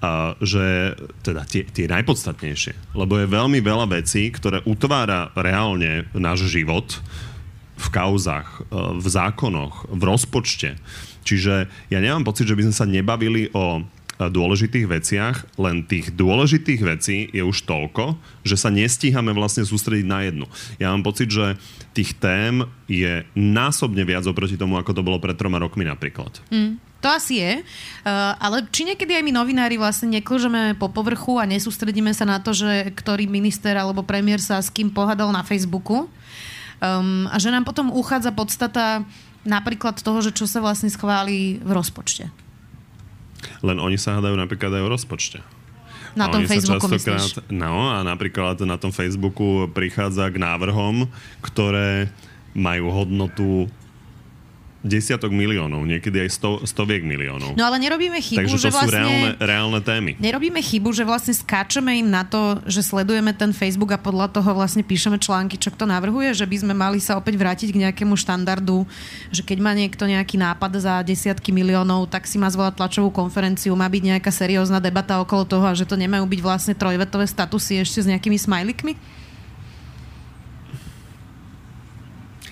[0.00, 2.96] Uh, že teda tie, tie najpodstatnejšie.
[2.96, 7.00] Lebo je veľmi veľa vecí, ktoré utvára reálne náš život,
[7.80, 10.76] v kauzach, e, v zákonoch, v rozpočte.
[11.24, 13.82] Čiže ja nemám pocit, že by sme sa nebavili o e,
[14.20, 20.20] dôležitých veciach, len tých dôležitých vecí je už toľko, že sa nestíhame vlastne sústrediť na
[20.28, 20.46] jednu.
[20.76, 21.56] Ja mám pocit, že
[21.96, 26.44] tých tém je násobne viac oproti tomu, ako to bolo pred troma rokmi napríklad.
[26.52, 26.90] Mm.
[27.00, 31.48] To asi je, uh, ale či niekedy aj my novinári vlastne neklžeme po povrchu a
[31.48, 36.12] nesústredíme sa na to, že ktorý minister alebo premiér sa s kým pohádal na Facebooku,
[36.80, 39.04] Um, a že nám potom uchádza podstata
[39.44, 42.32] napríklad toho, že čo sa vlastne schváli v rozpočte.
[43.60, 45.38] Len oni sa hádajú napríklad aj o rozpočte.
[46.18, 47.52] Na tom Facebooku myslíš?
[47.54, 51.06] No a napríklad na tom Facebooku prichádza k návrhom,
[51.38, 52.10] ktoré
[52.50, 53.70] majú hodnotu
[54.80, 57.52] desiatok miliónov, niekedy aj sto, stoviek miliónov.
[57.52, 60.10] No ale nerobíme chybu, Takže to že vlastne, sú reálne, reálne témy.
[60.16, 64.56] Nerobíme chybu, že vlastne skáčeme im na to, že sledujeme ten Facebook a podľa toho
[64.56, 68.16] vlastne píšeme články, čo kto navrhuje, že by sme mali sa opäť vrátiť k nejakému
[68.16, 68.88] štandardu,
[69.28, 73.76] že keď má niekto nejaký nápad za desiatky miliónov, tak si má zvolať tlačovú konferenciu,
[73.76, 77.84] má byť nejaká seriózna debata okolo toho a že to nemajú byť vlastne trojvetové statusy
[77.84, 79.19] ešte s nejakými smajlikmi?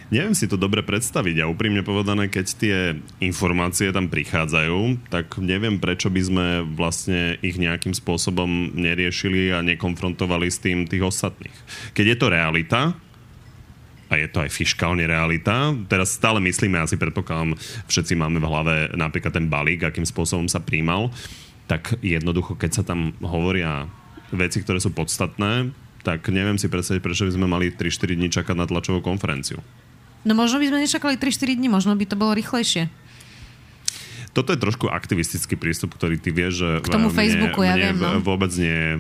[0.09, 2.77] Neviem si to dobre predstaviť a úprimne povedané, keď tie
[3.21, 10.49] informácie tam prichádzajú, tak neviem, prečo by sme vlastne ich nejakým spôsobom neriešili a nekonfrontovali
[10.49, 11.53] s tým tých ostatných.
[11.93, 12.81] Keď je to realita,
[14.09, 15.77] a je to aj fiskálne realita.
[15.85, 17.53] Teraz stále myslíme, asi predpokladám,
[17.93, 21.13] všetci máme v hlave napríklad ten balík, akým spôsobom sa príjmal,
[21.69, 23.85] tak jednoducho, keď sa tam hovoria
[24.33, 28.57] veci, ktoré sú podstatné, tak neviem si predstaviť, prečo by sme mali 3-4 dní čakať
[28.57, 29.61] na tlačovú konferenciu.
[30.27, 32.91] No možno by sme nečakali 3-4 dní, možno by to bolo rýchlejšie.
[34.37, 37.83] Toto je trošku aktivistický prístup, ktorý ty vieš, že k tomu mne, Facebooku, ja mne
[37.83, 38.23] viem, no.
[38.23, 38.93] vôbec nie je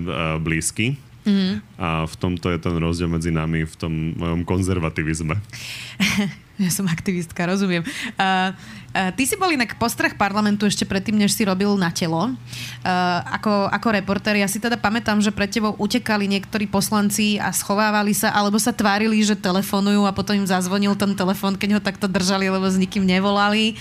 [0.42, 0.98] blízky.
[1.28, 1.54] Mm-hmm.
[1.76, 5.36] A v tomto je ten rozdiel medzi nami v tom mojom konzervativizme.
[6.64, 7.86] ja som aktivistka, rozumiem.
[8.18, 8.50] Uh,
[8.90, 12.34] uh, ty si bol inak postrach parlamentu ešte predtým, než si robil na telo.
[12.34, 17.54] Uh, ako, ako reporter, ja si teda pamätám, že pred tebou utekali niektorí poslanci a
[17.54, 21.80] schovávali sa, alebo sa tvárili, že telefonujú a potom im zazvonil ten telefon, keď ho
[21.80, 23.78] takto držali, lebo s nikým nevolali.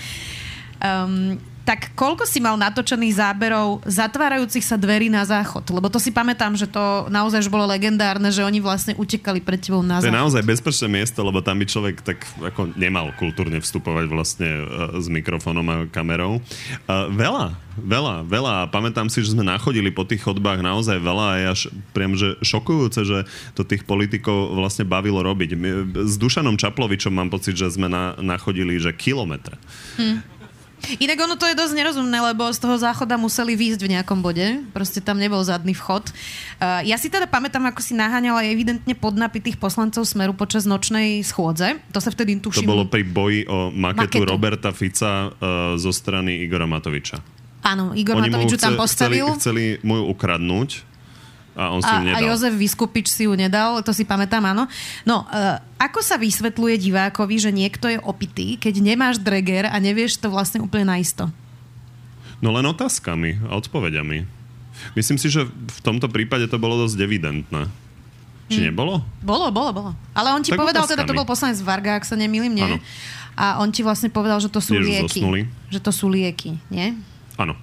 [0.78, 5.68] Um, tak koľko si mal natočených záberov zatvárajúcich sa dverí na záchod?
[5.68, 9.60] Lebo to si pamätám, že to naozaj už bolo legendárne, že oni vlastne utekali pred
[9.60, 10.08] tebou na záchod.
[10.08, 14.48] To je naozaj bezpečné miesto, lebo tam by človek tak ako nemal kultúrne vstupovať vlastne
[14.48, 16.40] uh, s mikrofónom a kamerou.
[16.88, 18.52] Uh, veľa, veľa, veľa.
[18.64, 21.60] A pamätám si, že sme nachodili po tých chodbách naozaj veľa a je až
[21.92, 25.52] priam, že šokujúce, že to tých politikov vlastne bavilo robiť.
[25.52, 25.68] My,
[26.08, 29.60] s Dušanom Čaplovičom mám pocit, že sme na, nachodili, že kilometre.
[30.00, 30.37] Hmm.
[31.02, 34.62] Inak ono to je dosť nerozumné, lebo z toho záchoda museli výjsť v nejakom bode.
[34.70, 36.10] Proste tam nebol zadný vchod.
[36.62, 41.76] Uh, ja si teda pamätám, ako si naháňala evidentne podnapitých poslancov Smeru počas nočnej schôdze.
[41.92, 42.66] To sa vtedy tuším...
[42.66, 44.30] To bolo pri boji o maketu, maketu.
[44.30, 47.20] Roberta Fica uh, zo strany Igora Matoviča.
[47.66, 49.26] Áno, Igor Oni Matovič tam postavil.
[49.34, 50.86] Chceli, chceli mu ju ukradnúť
[51.58, 52.22] a on si a, ju nedal.
[52.22, 54.70] A Jozef Vyskupič si ju nedal, to si pamätám, áno.
[55.02, 60.22] No, uh, ako sa vysvetľuje divákovi, že niekto je opitý, keď nemáš dreger a nevieš
[60.22, 61.26] to vlastne úplne naisto?
[62.38, 64.22] No len otázkami a odpovediami.
[64.94, 67.66] Myslím si, že v tomto prípade to bolo dosť evidentné.
[68.46, 68.66] Či hmm.
[68.70, 69.02] nebolo?
[69.18, 69.90] Bolo, bolo, bolo.
[70.14, 71.02] Ale on ti tak povedal, otázkami.
[71.02, 72.78] teda to bol poslanec Varga, ak sa nemýlim, nie?
[72.78, 72.78] Ano.
[73.34, 75.20] A on ti vlastne povedal, že to sú Tiež lieky.
[75.20, 75.50] Zosnuli.
[75.74, 76.94] Že to sú lieky, nie?
[77.34, 77.58] Áno.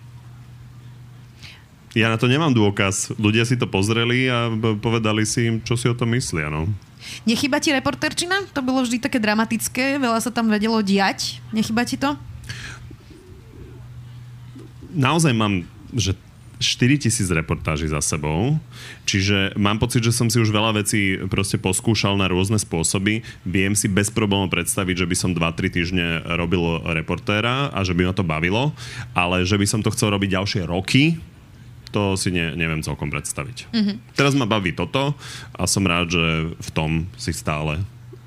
[1.95, 3.15] Ja na to nemám dôkaz.
[3.15, 4.51] Ľudia si to pozreli a
[4.83, 6.51] povedali si im, čo si o tom myslia.
[6.51, 6.67] No.
[7.23, 8.51] Nechyba ti reporterčina?
[8.51, 11.39] To bolo vždy také dramatické, veľa sa tam vedelo diať.
[11.55, 12.19] Nechyba ti to?
[14.91, 15.63] Naozaj mám,
[15.95, 16.19] že
[16.59, 18.55] 4 tisíc reportáží za sebou,
[19.03, 23.23] čiže mám pocit, že som si už veľa vecí proste poskúšal na rôzne spôsoby.
[23.43, 26.05] Viem si bez problémov predstaviť, že by som 2-3 týždne
[26.39, 28.71] robil reportéra a že by ma to bavilo,
[29.11, 31.19] ale že by som to chcel robiť ďalšie roky,
[31.95, 33.71] to si ne, neviem celkom predstaviť.
[33.71, 34.19] Mm-hmm.
[34.19, 35.15] Teraz ma baví toto
[35.55, 37.79] a som rád, že v tom si stále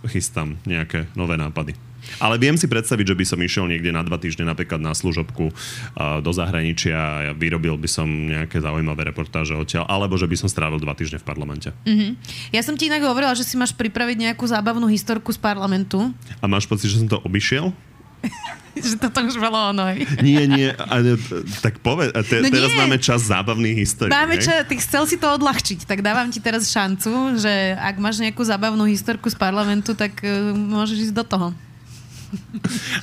[0.08, 1.76] chystám nejaké nové nápady.
[2.16, 5.52] Ale viem si predstaviť, že by som išiel niekde na dva týždne napríklad na služobku
[5.52, 10.48] uh, do zahraničia a vyrobil by som nejaké zaujímavé reportáže odtiaľ, alebo že by som
[10.48, 11.68] strávil dva týždne v parlamente.
[11.84, 12.10] Mm-hmm.
[12.56, 16.08] Ja som ti inak hovorila, že si máš pripraviť nejakú zábavnú historku z parlamentu.
[16.40, 17.76] A máš pocit, že som to obišiel?
[18.78, 19.94] že toto už bolo ono.
[20.22, 21.18] Nie, nie, ale,
[21.62, 22.78] tak poved, te, no teraz nie.
[22.78, 24.12] máme čas zábavných histórií.
[24.12, 28.22] Máme čas, ty chcel si to odľahčiť, tak dávam ti teraz šancu, že ak máš
[28.22, 31.48] nejakú zábavnú historku z parlamentu, tak uh, môžeš ísť do toho.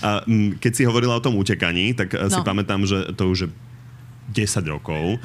[0.05, 0.21] A,
[0.61, 2.29] keď si hovorila o tom utekaní, tak no.
[2.29, 3.49] si pamätám, že to už je
[4.25, 5.21] 10 rokov,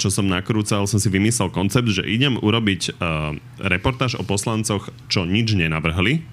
[0.00, 2.96] čo som nakrúcal, som si vymyslel koncept, že idem urobiť
[3.60, 6.24] reportáž o poslancoch, čo nič nenavrhli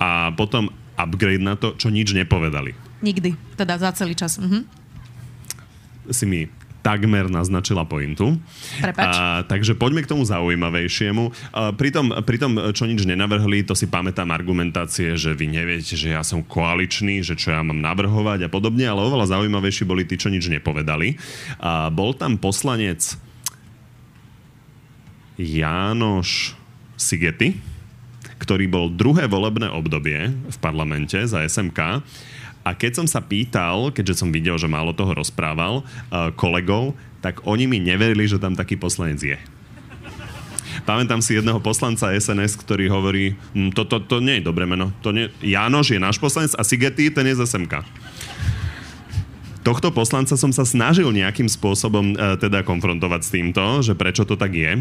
[0.00, 0.72] a potom
[1.06, 2.76] upgrade na to, čo nič nepovedali.
[3.00, 4.36] Nikdy, teda za celý čas.
[4.36, 4.68] Mhm.
[6.10, 8.40] Si mi takmer naznačila pointu.
[8.80, 9.12] Prepač.
[9.12, 11.24] A, takže poďme k tomu zaujímavejšiemu.
[11.52, 15.94] A, pri, tom, pri tom, čo nič nenavrhli, to si pamätám argumentácie, že vy neviete,
[15.94, 20.08] že ja som koaličný, že čo ja mám navrhovať a podobne, ale oveľa zaujímavejší boli
[20.08, 21.20] tí, čo nič nepovedali.
[21.60, 23.16] A, bol tam poslanec
[25.36, 26.56] Jánoš
[27.00, 27.56] Sigety,
[28.40, 32.00] ktorý bol druhé volebné obdobie v parlamente za SMK.
[32.60, 37.44] A keď som sa pýtal, keďže som videl, že málo toho rozprával, uh, kolegov, tak
[37.44, 39.38] oni mi neverili, že tam taký poslanec je.
[40.88, 44.92] Pamätám si jedného poslanca SNS, ktorý hovorí, hm, to, to, nie je dobré meno.
[45.04, 45.28] To nie...
[45.44, 47.84] Jánoš je náš poslanec a Sigety, ten je z SMK
[49.62, 54.34] tohto poslanca som sa snažil nejakým spôsobom uh, teda konfrontovať s týmto, že prečo to
[54.36, 54.80] tak je.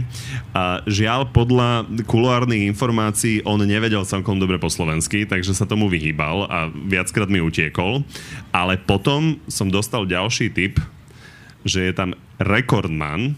[0.55, 6.47] A žiaľ, podľa kuloárnych informácií on nevedel celkom dobre po slovensky, takže sa tomu vyhýbal
[6.47, 8.03] a viackrát mi utiekol.
[8.55, 10.79] Ale potom som dostal ďalší tip,
[11.67, 13.35] že je tam rekordman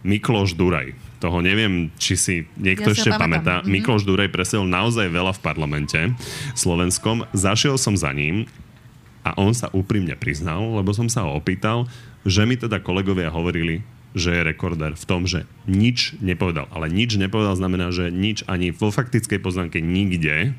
[0.00, 0.96] Mikloš Duraj.
[1.20, 3.60] Toho neviem, či si niekto ja ešte pamätá.
[3.60, 3.72] Mm-hmm.
[3.76, 6.00] Mikloš Duraj presedol naozaj veľa v parlamente
[6.56, 7.28] slovenskom.
[7.36, 8.48] Zašiel som za ním
[9.20, 11.84] a on sa úprimne priznal, lebo som sa ho opýtal,
[12.24, 13.84] že mi teda kolegovia hovorili,
[14.16, 16.66] že je rekorder v tom, že nič nepovedal.
[16.74, 20.56] Ale nič nepovedal znamená, že nič ani vo faktickej poznámke nikde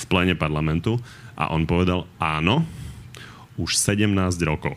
[0.00, 0.98] v pléne parlamentu.
[1.38, 2.66] A on povedal, áno,
[3.60, 4.10] už 17
[4.44, 4.74] rokov.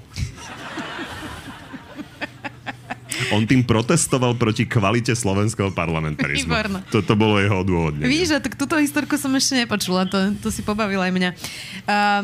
[3.31, 6.53] On tým protestoval proti kvalite slovenského parlamentarizmu.
[6.89, 8.09] Toto bolo jeho odôvodnenie.
[8.09, 11.29] Víš, tak túto historku som ešte nepočula, to, to si pobavila aj mňa.
[11.85, 12.23] Uh,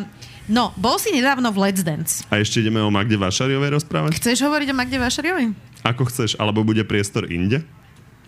[0.49, 2.25] No, bol si nedávno v Let's Dance.
[2.33, 4.17] A ešte ideme o Magde Vašariovej rozprávať?
[4.17, 5.53] Chceš hovoriť o Magde Vašariovej?
[5.85, 7.61] Ako chceš, alebo bude priestor inde?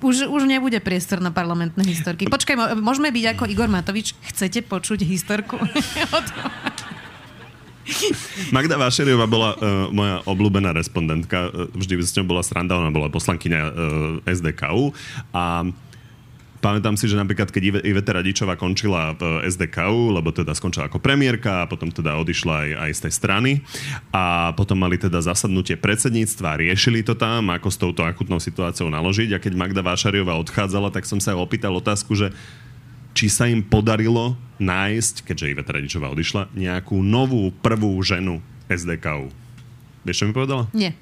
[0.06, 2.30] Už, už nebude priestor na parlamentné historky.
[2.30, 4.14] Počkaj, môžeme byť ako Igor Matovič.
[4.34, 5.58] Chcete počuť historku?
[8.56, 11.50] Magda Vašeriová bola uh, moja obľúbená respondentka.
[11.74, 13.72] Vždy s ňou bola sranda, ona bola poslankyňa uh,
[14.30, 14.94] SDKU
[15.34, 15.66] a
[16.62, 21.66] Pamätám si, že napríklad, keď Iveta Radičová končila v SDKU, lebo teda skončila ako premiérka
[21.66, 23.52] a potom teda odišla aj, aj z tej strany
[24.14, 29.34] a potom mali teda zasadnutie predsedníctva, riešili to tam, ako s touto akutnou situáciou naložiť
[29.34, 32.30] a keď Magda Vášariová odchádzala, tak som sa opýtal otázku, že
[33.18, 38.38] či sa im podarilo nájsť, keďže Iveta Radičová odišla, nejakú novú prvú ženu
[38.70, 39.34] SDKU.
[40.06, 40.70] Vieš, čo mi povedala?
[40.78, 40.94] Nie.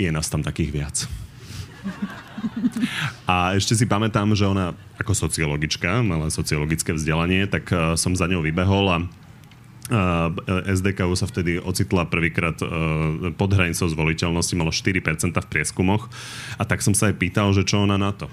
[0.00, 0.96] Je nás tam takých viac.
[3.30, 8.26] A ešte si pamätám, že ona ako sociologička, mala sociologické vzdelanie, tak uh, som za
[8.30, 8.98] ňou vybehol a
[9.92, 10.30] Uh,
[10.72, 16.06] SDKU sa vtedy ocitla prvýkrát uh, pod hranicou zvoliteľnosti, malo 4% v prieskumoch
[16.54, 18.30] a tak som sa aj pýtal, že čo ona na to.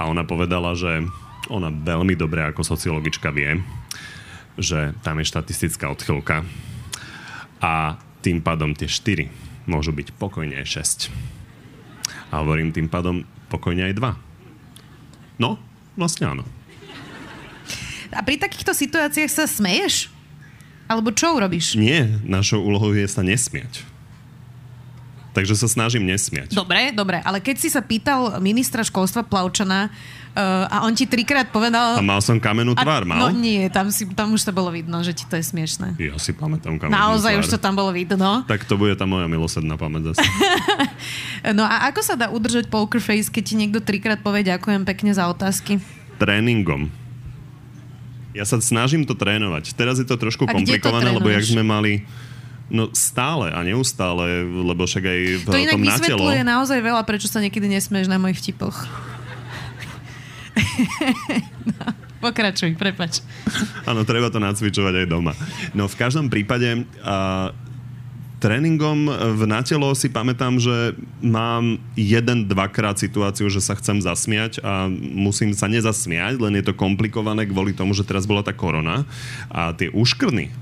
[0.00, 1.04] A ona povedala, že
[1.52, 3.60] ona veľmi dobre ako sociologička vie,
[4.56, 6.48] že tam je štatistická odchylka
[7.60, 9.28] a tým pádom tie 4
[9.68, 11.12] môžu byť pokojne 6.
[12.32, 14.12] A hovorím tým pádom pokojne aj dva.
[15.36, 15.60] No,
[15.94, 16.44] vlastne áno.
[18.14, 20.08] A pri takýchto situáciách sa smeješ?
[20.86, 21.74] Alebo čo urobíš?
[21.74, 23.82] Nie, našou úlohou je sa nesmiať.
[25.34, 26.56] Takže sa snažím nesmiať.
[26.56, 29.92] Dobre, dobre, ale keď si sa pýtal ministra školstva Plavčana
[30.36, 31.96] uh, a on ti trikrát povedal...
[31.96, 33.16] A mal som kamenú tvár, mal?
[33.16, 35.96] No nie, tam, si, tam už to bolo vidno, že ti to je smiešné.
[35.96, 37.42] Ja si pamätám kamenú Naozaj tvár.
[37.42, 38.44] už to tam bolo vidno.
[38.44, 40.28] Tak to bude tá moja milosrdná pamäť zase.
[41.58, 45.16] no a ako sa dá udržať poker face, keď ti niekto trikrát povie ďakujem pekne
[45.16, 45.80] za otázky?
[46.20, 46.92] Tréningom.
[48.36, 49.72] Ja sa snažím to trénovať.
[49.72, 52.04] Teraz je to trošku A kde to komplikované, lebo jak sme mali
[52.66, 56.18] No stále a neustále, lebo však aj v To inak tom na telo...
[56.18, 58.90] vysvetľuje naozaj veľa, prečo sa niekedy nesmieš na mojich vtipoch.
[61.70, 61.84] no,
[62.20, 63.22] pokračuj, prepač.
[63.84, 65.32] Áno, treba to nacvičovať aj doma.
[65.72, 67.54] No v každom prípade uh,
[68.38, 74.86] tréningom v natelo si pamätám, že mám jeden, dvakrát situáciu, že sa chcem zasmiať a
[74.92, 79.08] musím sa nezasmiať, len je to komplikované kvôli tomu, že teraz bola tá korona
[79.48, 80.52] a tie úškrny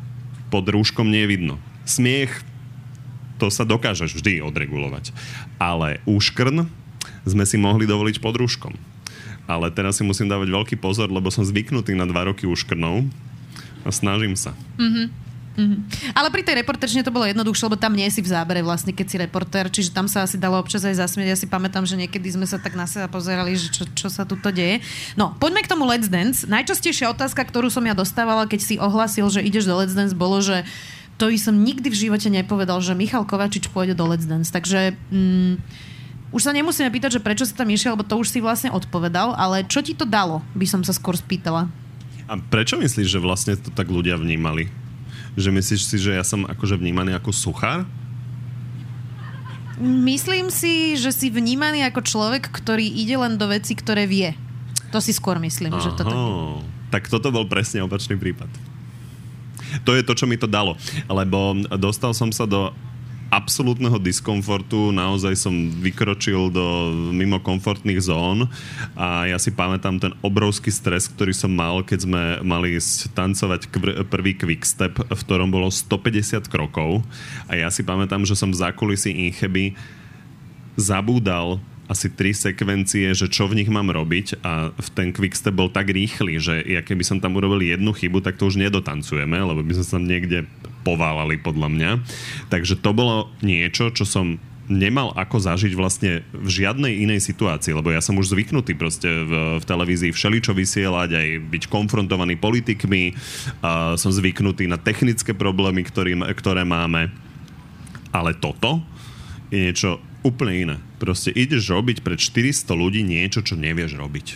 [0.54, 1.54] pod rúškom nie je vidno.
[1.82, 2.46] Smiech
[3.42, 5.10] to sa dokážeš vždy odregulovať.
[5.58, 6.70] Ale úškrn
[7.26, 8.93] sme si mohli dovoliť pod rúškom.
[9.44, 13.04] Ale teraz si musím dávať veľký pozor, lebo som zvyknutý na dva roky úškrnov
[13.84, 14.56] a snažím sa.
[16.18, 19.06] Ale pri tej reporterčine to bolo jednoduchšie, lebo tam nie si v zábere vlastne, keď
[19.06, 21.30] si reportér, čiže tam sa asi dalo občas aj zasmieť.
[21.30, 24.26] Ja si pamätám, že niekedy sme sa tak na seba pozerali, že čo, čo sa
[24.26, 24.82] tu deje.
[25.14, 26.42] No, poďme k tomu Let's Dance.
[26.50, 30.42] Najčastejšia otázka, ktorú som ja dostávala, keď si ohlasil, že ideš do Let's Dance, bolo,
[30.42, 30.66] že
[31.22, 34.50] to by som nikdy v živote nepovedal, že Michal Kovačič pôjde do Let's Dance.
[34.50, 35.54] Takže mm,
[36.34, 39.38] už sa nemusíme pýtať, že prečo si tam išiel, lebo to už si vlastne odpovedal,
[39.38, 41.70] ale čo ti to dalo, by som sa skôr spýtala.
[42.26, 44.66] A prečo myslíš, že vlastne to tak ľudia vnímali?
[45.38, 47.86] Že myslíš si, že ja som akože vnímaný ako suchár?
[49.78, 54.34] Myslím si, že si vnímaný ako človek, ktorý ide len do veci, ktoré vie.
[54.90, 56.14] To si skôr myslím, že to tak...
[56.14, 58.46] Aha, tak toto bol presne opačný prípad.
[59.82, 60.78] To je to, čo mi to dalo.
[61.10, 62.70] Lebo dostal som sa do
[63.34, 65.50] absolútneho diskomfortu, naozaj som
[65.82, 68.46] vykročil do mimo komfortných zón
[68.94, 73.60] a ja si pamätám ten obrovský stres, ktorý som mal, keď sme mali ísť tancovať
[73.74, 77.02] kvr- prvý quickstep, v ktorom bolo 150 krokov.
[77.50, 79.74] A ja si pamätám, že som v zákulisí Incheby
[80.78, 84.40] zabúdal asi tri sekvencie, že čo v nich mám robiť.
[84.40, 88.24] A v ten quickstep bol tak rýchly, že ja keby som tam urobil jednu chybu,
[88.24, 90.48] tak to už nedotancujeme, lebo by sme sa tam niekde
[90.84, 91.90] poválali podľa mňa.
[92.52, 94.36] Takže to bolo niečo, čo som
[94.68, 99.60] nemal ako zažiť vlastne v žiadnej inej situácii, lebo ja som už zvyknutý proste v,
[99.60, 103.12] v televízii všeličo vysielať, aj byť konfrontovaný politikmi,
[103.60, 107.12] a som zvyknutý na technické problémy, ktorý, ktoré máme.
[108.14, 108.80] Ale toto
[109.52, 110.76] je niečo úplne iné.
[110.96, 114.26] Proste ideš robiť pred 400 ľudí niečo, čo nevieš robiť.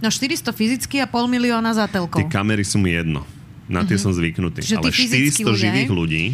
[0.00, 2.20] No 400 fyzicky a pol milióna za telkou.
[2.20, 3.24] Tie kamery sú mi jedno.
[3.66, 4.62] Na tie som zvyknutý.
[4.62, 6.24] Tí Ale fyzickí 400 ľudia, živých ľudí,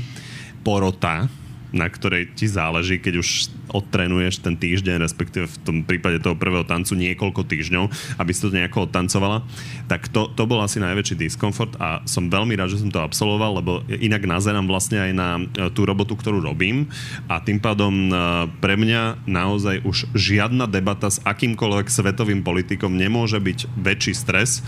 [0.60, 1.32] porota,
[1.72, 3.28] na ktorej ti záleží, keď už
[3.72, 7.84] odtrenuješ ten týždeň, respektíve v tom prípade toho prvého tancu niekoľko týždňov,
[8.20, 9.40] aby si to nejako odtancovala,
[9.88, 13.58] tak to, to bol asi najväčší diskomfort a som veľmi rád, že som to absolvoval,
[13.58, 16.92] lebo inak nazerám vlastne aj na e, tú robotu, ktorú robím
[17.26, 18.14] a tým pádom e,
[18.60, 24.60] pre mňa naozaj už žiadna debata s akýmkoľvek svetovým politikom nemôže byť väčší stres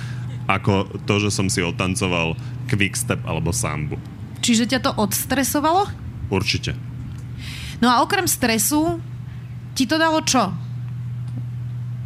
[0.44, 2.36] ako to, že som si odtancoval
[2.68, 3.96] quickstep alebo sambu.
[4.44, 5.88] Čiže ťa to odstresovalo?
[6.28, 6.76] Určite.
[7.80, 9.00] No a okrem stresu
[9.72, 10.52] ti to dalo čo?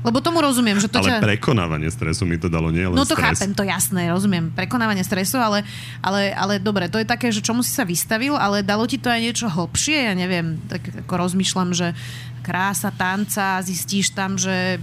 [0.07, 1.27] Lebo tomu rozumiem, že to ale ťa...
[1.27, 3.43] prekonávanie stresu mi to dalo, nie len No to stres.
[3.43, 4.55] chápem, to jasné, rozumiem.
[4.55, 5.67] Prekonávanie stresu, ale,
[5.99, 9.11] ale, ale dobre, to je také, že čomu si sa vystavil, ale dalo ti to
[9.11, 11.99] aj niečo hlbšie, ja neviem, tak ako rozmýšľam, že
[12.47, 14.79] krása tanca, zistíš tam, že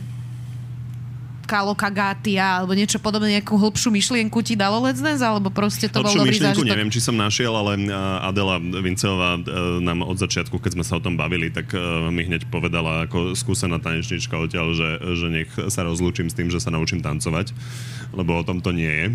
[1.46, 6.02] Kalo Kagatia, alebo niečo podobné, nejakú hlbšiu myšlienku ti dalo Let's Dance, alebo proste to
[6.02, 6.74] bol Lepšiu dobrý myšlienku zážitok?
[6.74, 9.42] neviem, či som našiel, ale a, Adela Vinceová e,
[9.86, 11.80] nám od začiatku, keď sme sa o tom bavili, tak e,
[12.10, 16.58] mi hneď povedala ako skúsená tanečnička odtiaľ, že, že nech sa rozlúčim s tým, že
[16.58, 17.54] sa naučím tancovať,
[18.12, 19.08] lebo o tom to nie je.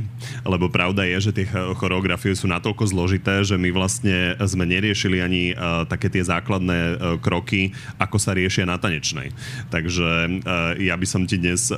[0.47, 5.43] Lebo pravda je, že tie choreografie sú natoľko zložité, že my vlastne sme neriešili ani
[5.89, 9.33] také tie základné kroky, ako sa riešia na tanečnej.
[9.73, 10.09] Takže
[10.79, 11.73] ja by som ti dnes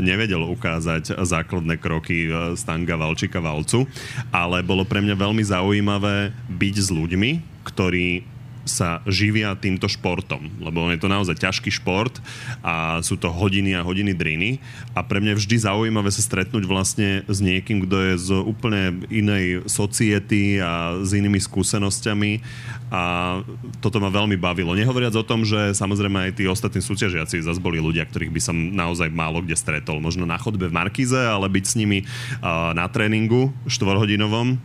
[0.00, 3.88] nevedel ukázať základné kroky uh, Stanga Valčika Valcu,
[4.30, 7.30] ale bolo pre mňa veľmi zaujímavé byť s ľuďmi,
[7.66, 8.35] ktorí
[8.66, 12.18] sa živia týmto športom, lebo je to naozaj ťažký šport
[12.66, 14.58] a sú to hodiny a hodiny driny
[14.92, 19.06] a pre mňa je vždy zaujímavé sa stretnúť vlastne s niekým, kto je z úplne
[19.06, 22.42] inej society a s inými skúsenosťami
[22.90, 23.02] a
[23.82, 24.74] toto ma veľmi bavilo.
[24.74, 28.54] Nehovoriac o tom, že samozrejme aj tí ostatní súťažiaci zase boli ľudia, ktorých by som
[28.54, 29.98] naozaj málo kde stretol.
[29.98, 32.06] Možno na chodbe v Markize, ale byť s nimi
[32.74, 34.58] na tréningu štvorhodinovom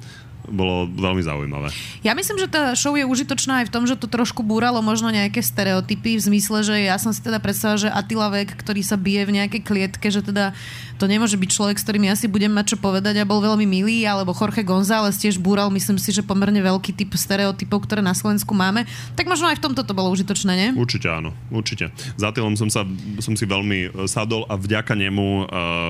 [0.50, 1.70] bolo veľmi zaujímavé.
[2.02, 5.14] Ja myslím, že tá show je užitočná aj v tom, že to trošku búralo možno
[5.14, 8.98] nejaké stereotypy v zmysle, že ja som si teda predstavila, že Attila Vek, ktorý sa
[8.98, 10.58] bije v nejakej klietke, že teda
[11.02, 13.66] to nemôže byť človek, s ktorým ja si budem mať čo povedať a bol veľmi
[13.66, 18.14] milý, alebo Jorge González tiež búral, myslím si, že pomerne veľký typ stereotypov, ktoré na
[18.14, 18.86] Slovensku máme.
[19.18, 20.70] Tak možno aj v tomto to bolo užitočné, nie?
[20.78, 21.90] Určite áno, určite.
[22.22, 22.86] Za Attilom som, sa,
[23.18, 25.46] som si veľmi e, sadol a vďaka nemu uh,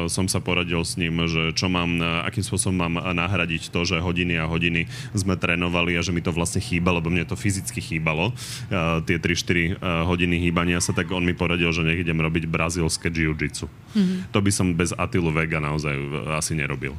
[0.08, 4.00] som sa poradil s ním, že čo mám, uh, akým spôsobom mám nahradiť to, že
[4.00, 7.80] hodiny a hodiny sme trénovali a že mi to vlastne chýba, lebo mne to fyzicky
[7.80, 8.34] chýbalo.
[8.68, 12.50] Uh, tie 3-4 uh, hodiny hýbania sa, tak on mi poradil, že nech idem robiť
[12.50, 13.70] brazilské jiu-jitsu.
[13.70, 14.34] Mm-hmm.
[14.34, 15.94] To by som bez Attilu Vega naozaj
[16.34, 16.98] asi nerobil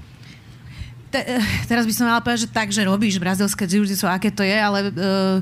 [1.12, 4.40] te, eh, teraz by som mala povedať, že tak, že robíš brazilské jiu-jitsu, aké to
[4.40, 5.38] je, ale uh,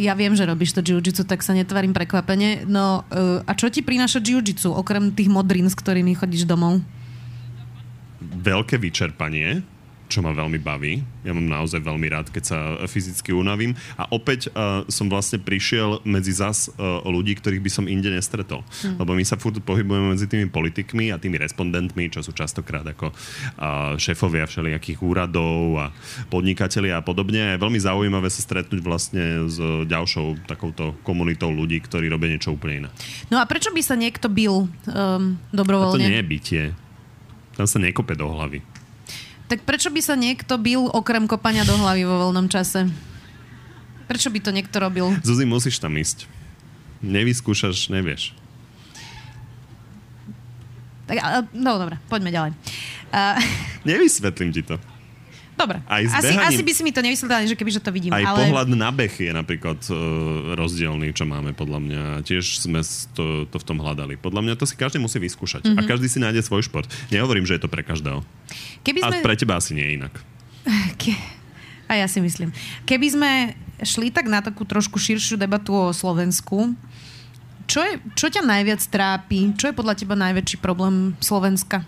[0.00, 2.64] ja viem, že robíš to jiu-jitsu, tak sa netvarím prekvapene.
[2.64, 6.80] No uh, a čo ti prináša jiu-jitsu, okrem tých modrín, s ktorými chodíš domov?
[8.22, 9.60] Veľké vyčerpanie
[10.12, 11.00] čo ma veľmi baví.
[11.24, 13.72] Ja mám naozaj veľmi rád, keď sa fyzicky unavím.
[13.96, 18.60] A opäť uh, som vlastne prišiel medzi zas uh, ľudí, ktorých by som inde nestretol.
[18.84, 19.00] Hmm.
[19.00, 23.08] Lebo my sa furt pohybujeme medzi tými politikmi a tými respondentmi, čo sú častokrát ako
[23.08, 25.86] uh, šéfovia všelijakých úradov a
[26.28, 27.56] podnikatelia a podobne.
[27.56, 29.56] Je veľmi zaujímavé sa stretnúť vlastne s
[29.88, 32.88] ďalšou takouto komunitou ľudí, ktorí robia niečo úplne iné.
[33.32, 35.96] No a prečo by sa niekto bil um, dobrovoľne?
[35.96, 36.62] A to nie je bytie.
[37.56, 38.71] Tam sa nekope do hlavy.
[39.52, 42.88] Tak prečo by sa niekto bil okrem kopania do hlavy vo voľnom čase?
[44.08, 45.12] Prečo by to niekto robil?
[45.20, 46.24] Zuzi, musíš tam ísť.
[47.04, 48.32] Nevyskúšaš, nevieš.
[51.04, 52.50] Tak, no dobre, poďme ďalej.
[53.12, 53.36] Uh...
[53.84, 54.80] Nevysvetlím ti to.
[55.52, 55.84] Dobre.
[55.84, 58.10] Aj asi, asi by si mi to nevysvetlil, že keby že to vidím.
[58.10, 58.48] Aj ale...
[58.48, 59.96] pohľad na beh je napríklad uh,
[60.56, 62.02] rozdielný, čo máme podľa mňa.
[62.24, 62.80] Tiež sme
[63.12, 64.16] to, to v tom hľadali.
[64.16, 65.68] Podľa mňa to si každý musí vyskúšať.
[65.68, 65.78] Mm-hmm.
[65.78, 65.88] A mhm.
[65.88, 66.88] každý si nájde svoj šport.
[67.12, 68.24] Nehovorím, že je to pre každého.
[68.80, 69.16] Keby sme...
[69.20, 70.12] A pre teba asi nie inak.
[71.00, 71.14] Ke...
[71.86, 72.48] A ja si myslím.
[72.88, 73.30] Keby sme
[73.84, 76.72] šli tak na takú trošku širšiu debatu o Slovensku,
[77.68, 79.54] čo, je, čo ťa najviac trápi?
[79.54, 81.84] Čo je podľa teba najväčší problém Slovenska?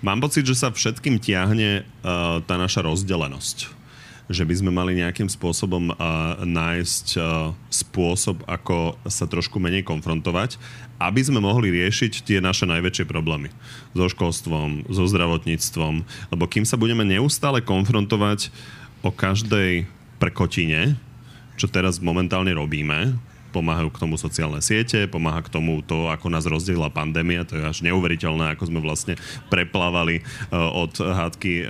[0.00, 3.80] Mám pocit, že sa všetkým tiahne uh, tá naša rozdelenosť
[4.30, 10.54] že by sme mali nejakým spôsobom uh, nájsť uh, spôsob, ako sa trošku menej konfrontovať,
[11.02, 13.50] aby sme mohli riešiť tie naše najväčšie problémy.
[13.90, 16.06] So školstvom, so zdravotníctvom.
[16.30, 18.54] Lebo kým sa budeme neustále konfrontovať
[19.02, 19.90] o každej
[20.22, 20.94] prekotine,
[21.58, 23.18] čo teraz momentálne robíme,
[23.50, 27.64] pomáhajú k tomu sociálne siete, pomáha k tomu to, ako nás rozdelila pandémia, to je
[27.66, 29.18] až neuveriteľné, ako sme vlastne
[29.50, 31.68] preplávali uh, od hádky uh,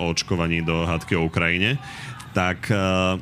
[0.00, 1.76] o očkovaní do hádky o Ukrajine,
[2.32, 3.20] tak uh,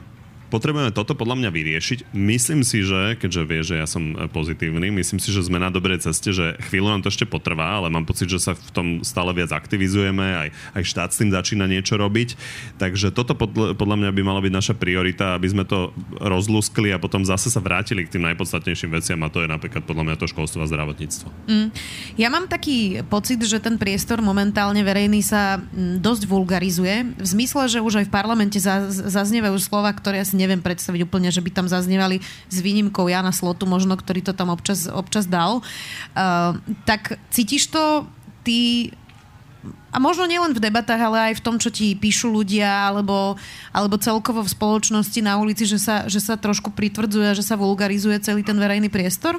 [0.52, 2.12] potrebujeme toto podľa mňa vyriešiť.
[2.12, 5.72] Myslím si, že, keďže vie, že ja som e, pozitívny, myslím si, že sme na
[5.72, 8.86] dobrej ceste, že chvíľu nám to ešte potrvá, ale mám pocit, že sa v tom
[9.00, 12.36] stále viac aktivizujeme, aj, aj štát s tým začína niečo robiť.
[12.76, 17.00] Takže toto podľa, podľa mňa by mala byť naša priorita, aby sme to rozluskli a
[17.00, 20.28] potom zase sa vrátili k tým najpodstatnejším veciam a to je napríklad podľa mňa to
[20.28, 21.28] školstvo a zdravotníctvo.
[21.48, 21.68] Mm.
[22.20, 27.16] Ja mám taký pocit, že ten priestor momentálne verejný sa mm, dosť vulgarizuje.
[27.16, 31.38] V zmysle, že už aj v parlamente zaznievajú slova, ktoré asi neviem predstaviť úplne, že
[31.38, 32.18] by tam zaznievali
[32.50, 35.62] s výnimkou Jana Slotu možno, ktorý to tam občas, občas dal.
[36.12, 38.10] Uh, tak cítiš to
[38.42, 38.90] ty
[39.92, 43.38] a možno nielen v debatách, ale aj v tom, čo ti píšu ľudia, alebo,
[43.70, 48.18] alebo celkovo v spoločnosti na ulici, že sa, že sa trošku pritvrdzuje, že sa vulgarizuje
[48.18, 49.38] celý ten verejný priestor?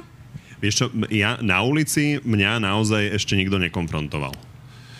[0.64, 4.32] Vieš čo, ja na ulici mňa naozaj ešte nikto nekonfrontoval.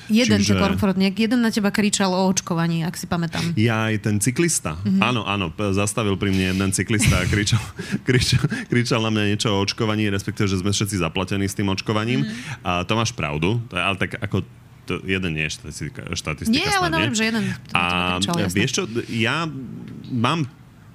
[0.08, 0.60] Jeden Čiže...
[0.60, 3.56] konfrontník, jeden na teba kričal o očkovaní, ak si pamätám.
[3.56, 4.76] Ja aj ten cyklista.
[4.80, 5.00] Mm-hmm.
[5.00, 7.62] Áno, áno, zastavil pri mne jeden cyklista a kričal,
[8.08, 12.24] kričal, kričal na mňa niečo o očkovaní, respektíve, že sme všetci zaplatení s tým očkovaním.
[12.24, 12.66] Mm-hmm.
[12.66, 14.44] A to máš pravdu, ale tak ako
[14.84, 16.12] to jeden nie je štatistika.
[16.12, 17.44] štatistika nie, ale neviem, že jeden.
[17.72, 17.82] A
[18.20, 19.48] kričal, vieš čo, ja
[20.12, 20.44] mám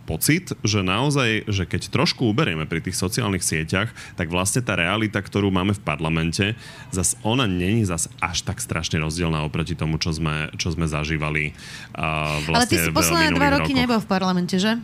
[0.09, 5.21] pocit, že naozaj, že keď trošku uberieme pri tých sociálnych sieťach, tak vlastne tá realita,
[5.21, 6.57] ktorú máme v parlamente,
[6.89, 11.53] zas ona není zas až tak strašne rozdielna oproti tomu, čo sme, čo sme zažívali
[11.93, 13.81] uh, vlastne Ale ty si posledné dva roky rokoch.
[13.85, 14.81] nebol v parlamente, že?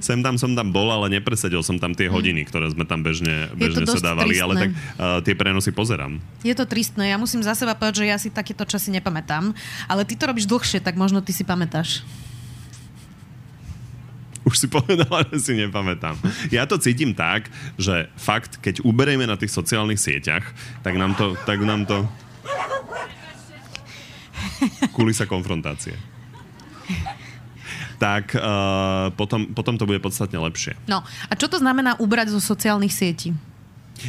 [0.00, 2.12] sem tam som tam bol, ale nepresedil som tam tie hm.
[2.12, 4.44] hodiny, ktoré sme tam bežne, bežne sedávali, tristné.
[4.44, 6.16] ale tak uh, tie prenosy pozerám.
[6.40, 9.52] Je to tristné, ja musím za seba povedať, že ja si takéto časy nepamätám,
[9.84, 12.00] ale ty to robíš dlhšie, tak možno ty si pamätáš.
[14.46, 16.14] Už si povedala, že si nepamätám.
[16.54, 20.46] Ja to cítim tak, že fakt, keď uberieme na tých sociálnych sieťach,
[20.86, 21.34] tak nám to...
[21.42, 22.06] Tak nám to...
[24.96, 25.98] Kulisa konfrontácie
[27.96, 30.76] tak uh, potom, potom to bude podstatne lepšie.
[30.84, 33.32] No a čo to znamená ubrať zo sociálnych sietí?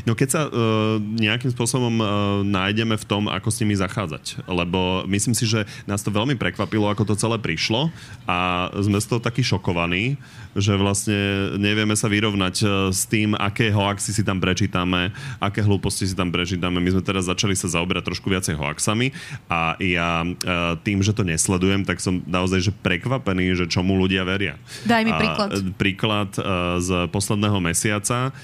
[0.04, 2.08] No keď sa uh, nejakým spôsobom uh,
[2.44, 4.44] nájdeme v tom, ako s nimi zachádzať.
[4.48, 7.90] Lebo myslím si, že nás to veľmi prekvapilo, ako to celé prišlo
[8.28, 10.20] a sme z toho takí šokovaní,
[10.58, 16.04] že vlastne nevieme sa vyrovnať uh, s tým, aké hoaxy si tam prečítame, aké hlúposti
[16.04, 16.84] si tam prečítame.
[16.84, 19.16] My sme teraz začali sa zaoberať trošku viacej hoaxami
[19.48, 24.28] a ja uh, tým, že to nesledujem, tak som naozaj že prekvapený, že čomu ľudia
[24.28, 24.60] veria.
[24.84, 25.50] Daj mi príklad.
[25.50, 28.36] A, príklad uh, z posledného mesiaca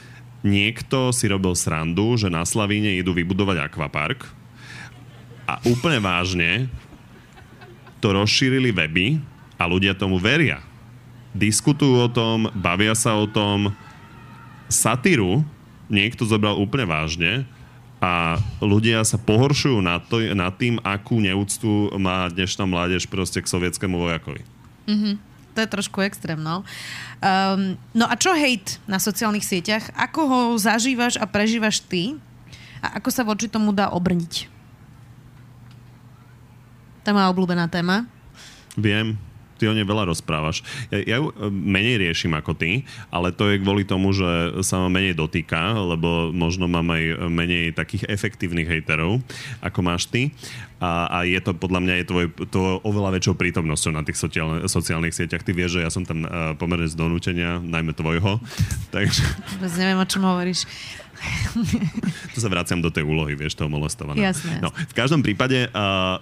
[0.43, 4.27] niekto si robil srandu, že na Slavíne idú vybudovať akvapark
[5.47, 6.67] a úplne vážne
[8.03, 9.23] to rozšírili weby
[9.55, 10.59] a ľudia tomu veria.
[11.31, 13.71] Diskutujú o tom, bavia sa o tom.
[14.67, 15.47] Satíru
[15.87, 17.47] niekto zobral úplne vážne
[18.03, 23.47] a ľudia sa pohoršujú nad, to, nad tým, akú neúctu má dnešná mládež proste k
[23.47, 24.43] sovietskému vojakovi.
[24.91, 25.32] Mm-hmm.
[25.53, 26.65] To je trošku extrém, no.
[27.21, 29.93] Um, no a čo hejt na sociálnych sieťach?
[29.93, 32.17] Ako ho zažívaš a prežívaš ty?
[32.81, 34.49] A ako sa voči tomu dá obrniť?
[37.03, 38.09] To je moja obľúbená téma.
[38.79, 39.32] Viem
[39.63, 40.59] ty o nej veľa rozprávaš.
[40.91, 44.83] Ja, ja ju e, menej riešim ako ty, ale to je kvôli tomu, že sa
[44.83, 49.23] ma menej dotýka, lebo možno mám aj menej takých efektívnych hejterov,
[49.63, 50.35] ako máš ty.
[50.83, 54.67] A, a je to podľa mňa je tvoj, to oveľa väčšou prítomnosťou na tých sociálne,
[54.67, 55.39] sociálnych sieťach.
[55.39, 58.43] Ty vieš, že ja som tam uh, pomerne z donútenia, najmä tvojho.
[58.95, 59.23] Takže...
[59.55, 60.67] Vôbec neviem, o čom hovoríš.
[62.35, 64.27] tu sa vraciam do tej úlohy, vieš, toho molestovaného.
[64.27, 64.59] Jasné.
[64.59, 66.19] No, v každom prípade uh,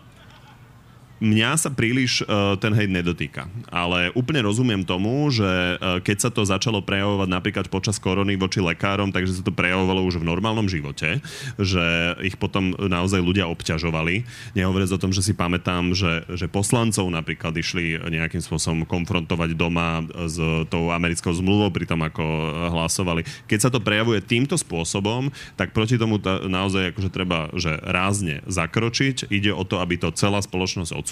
[1.22, 3.48] mňa sa príliš uh, ten hejt nedotýka.
[3.70, 8.60] Ale úplne rozumiem tomu, že uh, keď sa to začalo prejavovať napríklad počas korony voči
[8.60, 11.22] lekárom, takže sa to prejavovalo už v normálnom živote,
[11.62, 14.26] že ich potom naozaj ľudia obťažovali.
[14.58, 20.02] Nehovoriac o tom, že si pamätám, že, že poslancov napríklad išli nejakým spôsobom konfrontovať doma
[20.26, 20.42] s
[20.74, 22.26] tou americkou zmluvou pri tom, ako
[22.74, 23.22] hlasovali.
[23.46, 28.42] Keď sa to prejavuje týmto spôsobom, tak proti tomu ta, naozaj akože treba že rázne
[28.50, 29.30] zakročiť.
[29.30, 31.11] Ide o to, aby to celá spoločnosť odsúdila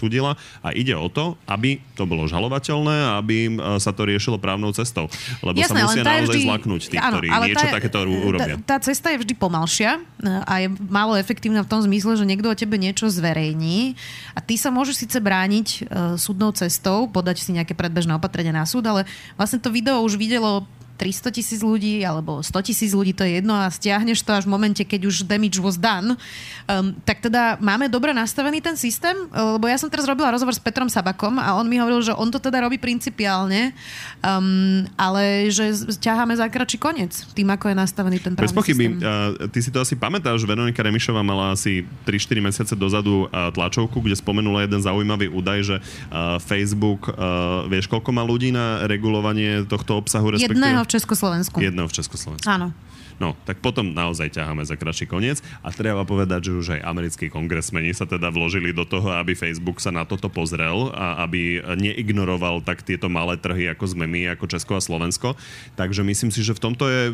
[0.64, 4.72] a ide o to, aby to bolo žalovateľné a aby e, sa to riešilo právnou
[4.72, 5.12] cestou.
[5.43, 6.39] Lebo Jasné, sa musia naozaj vždy...
[6.47, 8.56] zlaknúť tí, áno, ktorí niečo tá, takéto urobia.
[8.64, 12.26] Tá, tá cesta je vždy pomalšia e, a je málo efektívna v tom zmysle, že
[12.28, 14.00] niekto o tebe niečo zverejní
[14.36, 18.64] a ty sa môžeš síce brániť uh, súdnou cestou, podať si nejaké predbežné opatrenie na
[18.64, 19.04] súd, ale
[19.36, 20.68] vlastne to video už videlo
[21.00, 24.52] 300 tisíc ľudí alebo 100 tisíc ľudí, to je jedno a stiahneš to až v
[24.52, 26.20] momente, keď už damage was done,
[26.68, 30.60] um, tak teda máme dobre nastavený ten systém, lebo ja som teraz robila rozhovor s
[30.60, 33.72] Petrom Sabakom a on mi hovoril, že on to teda robí principiálne,
[34.20, 35.72] um, ale že
[36.04, 38.86] ťaháme za kračí koniec tým, ako je nastavený ten právny Bez pochyby.
[39.00, 44.04] Uh, ty si to asi pamätáš, Veronika Remišová mala asi 3-4 mesiace dozadu uh, tlačovku,
[44.04, 49.64] kde spomenula jeden zaujímavý údaj, že uh, Facebook, uh, vieš, koľko má ľudí na regulovanie
[49.70, 50.58] tohto obsahu, respektíve...
[50.58, 51.61] Jedného Československu.
[51.61, 52.49] Jedného v Československu.
[52.49, 52.73] Áno.
[53.20, 57.28] No, tak potom naozaj ťaháme za kratší koniec a treba povedať, že už aj americkí
[57.28, 62.63] kongresmeni sa teda vložili do toho, aby Facebook sa na toto pozrel a aby neignoroval
[62.63, 65.36] tak tieto malé trhy, ako sme my, ako Česko a Slovensko.
[65.76, 67.11] Takže myslím si, že v tomto je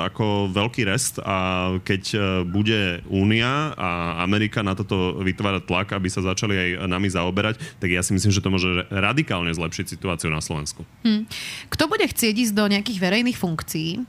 [0.00, 6.08] ako veľký rest a keď e, bude Únia a Amerika na toto vytvárať tlak, aby
[6.08, 10.32] sa začali aj nami zaoberať, tak ja si myslím, že to môže radikálne zlepšiť situáciu
[10.32, 10.88] na Slovensku.
[11.04, 11.28] Hmm.
[11.68, 14.00] Kto bude chcieť ísť do nejakých verejných funkcií,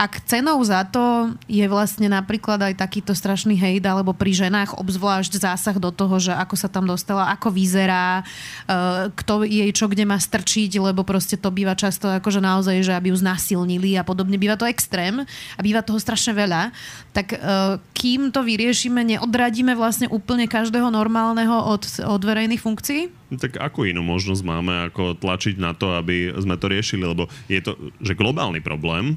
[0.00, 5.36] ak cenou za to je vlastne napríklad aj takýto strašný hejt, alebo pri ženách obzvlášť
[5.36, 10.08] zásah do toho, že ako sa tam dostala, ako vyzerá, uh, kto jej čo kde
[10.08, 14.40] má strčiť, lebo proste to býva často akože naozaj, že aby ju znasilnili a podobne.
[14.40, 16.72] Býva to extrém a býva toho strašne veľa.
[17.12, 23.23] Tak uh, kým to vyriešime, neodradíme vlastne úplne každého normálneho od, od verejných funkcií?
[23.32, 27.60] Tak ako inú možnosť máme, ako tlačiť na to, aby sme to riešili, lebo je
[27.64, 27.72] to,
[28.04, 29.16] že globálny problém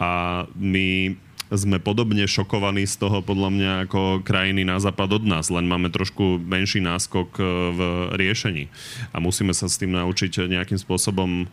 [0.00, 1.14] a my
[1.52, 5.92] sme podobne šokovaní z toho podľa mňa ako krajiny na západ od nás, len máme
[5.92, 7.42] trošku menší náskok e,
[7.76, 7.80] v
[8.16, 8.72] riešení.
[9.12, 11.44] A musíme sa s tým naučiť nejakým spôsobom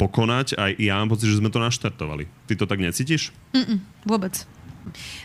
[0.00, 0.56] pokonať.
[0.56, 2.24] A ja mám pocit, že sme to naštartovali.
[2.48, 3.36] Ty to tak necítiš?
[3.52, 4.48] Mm-mm, vôbec.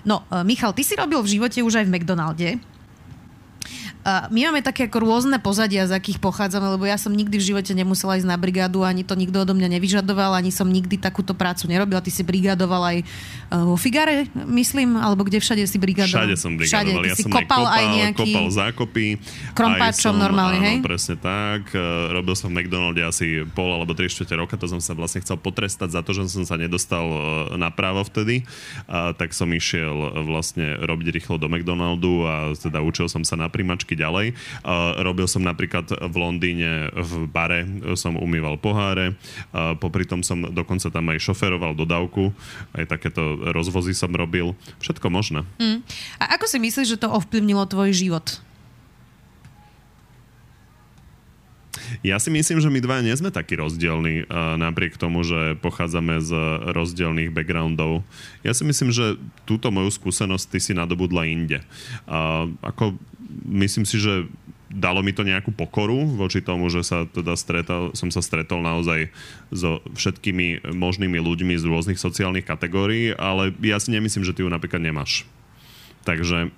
[0.03, 2.49] No, e, Michal, ty si robil v živote už aj v McDonalde
[4.07, 7.75] my máme také ako rôzne pozadia, z akých pochádzame, lebo ja som nikdy v živote
[7.75, 11.67] nemusela ísť na brigádu, ani to nikto odo mňa nevyžadoval, ani som nikdy takúto prácu
[11.67, 11.99] nerobila.
[11.99, 12.97] Ty si brigádoval aj
[13.67, 16.23] vo Figare, myslím, alebo kde všade si brigádoval?
[16.23, 17.03] Všade som brigádoval.
[17.03, 17.03] Všade.
[17.03, 18.31] Ty ja si som kopal, kopal aj nejaký...
[18.31, 19.07] Kopal zákopy.
[19.51, 20.77] Krompáčom som, normálne, áno, hej?
[20.79, 21.75] presne tak.
[21.75, 21.83] E,
[22.15, 25.35] robil som v McDonalde asi pol alebo 3 čtvrte roka, to som sa vlastne chcel
[25.35, 27.19] potrestať za to, že som sa nedostal e,
[27.59, 28.47] na právo vtedy.
[28.87, 33.51] A, tak som išiel vlastne robiť rýchlo do McDonaldu a teda učil som sa na
[33.51, 34.37] primačky ďalej.
[34.61, 37.65] Uh, robil som napríklad v Londýne v bare,
[37.97, 39.17] som umýval poháre,
[39.51, 42.29] uh, popri tom som dokonca tam aj šoferoval dodávku,
[42.77, 44.53] aj takéto rozvozy som robil.
[44.77, 45.41] Všetko možné.
[45.57, 45.81] Mm.
[46.21, 48.39] A ako si myslíš, že to ovplyvnilo tvoj život?
[52.03, 54.27] Ja si myslím, že my dva nie sme takí rozdielni,
[54.59, 56.35] napriek tomu, že pochádzame z
[56.75, 58.03] rozdielných backgroundov.
[58.43, 59.15] Ja si myslím, že
[59.47, 61.63] túto moju skúsenosť ty si nadobudla inde.
[62.03, 62.99] A ako,
[63.47, 64.27] myslím si, že
[64.67, 69.07] dalo mi to nejakú pokoru voči tomu, že sa teda stretal, som sa stretol naozaj
[69.51, 74.49] so všetkými možnými ľuďmi z rôznych sociálnych kategórií, ale ja si nemyslím, že ty ju
[74.51, 75.23] napríklad nemáš.
[76.03, 76.51] Takže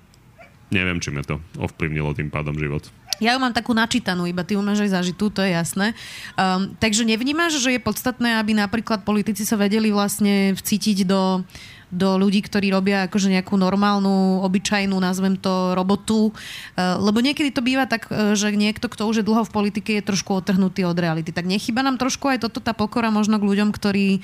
[0.74, 2.86] neviem, či mi to ovplyvnilo tým pádom život.
[3.20, 5.92] Ja ju mám takú načítanú, iba ty ju máš aj zažitú, to je jasné.
[6.40, 11.44] Um, takže nevnímaš, že je podstatné, aby napríklad politici sa vedeli vlastne vcítiť do
[11.90, 16.30] do ľudí, ktorí robia akože nejakú normálnu, obyčajnú, nazvem to, robotu.
[16.30, 19.98] Uh, lebo niekedy to býva tak, uh, že niekto, kto už je dlho v politike,
[19.98, 21.34] je trošku otrhnutý od reality.
[21.34, 24.22] Tak nechyba nám trošku aj toto tá pokora možno k ľuďom, ktorí,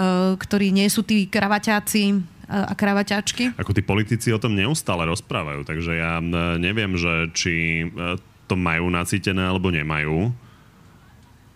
[0.00, 3.56] uh, ktorí nie sú tí kravaťáci, a kravaťačky?
[3.56, 6.20] Ako tí politici o tom neustále rozprávajú, takže ja
[6.60, 10.28] neviem, že či e, to majú nacítené alebo nemajú.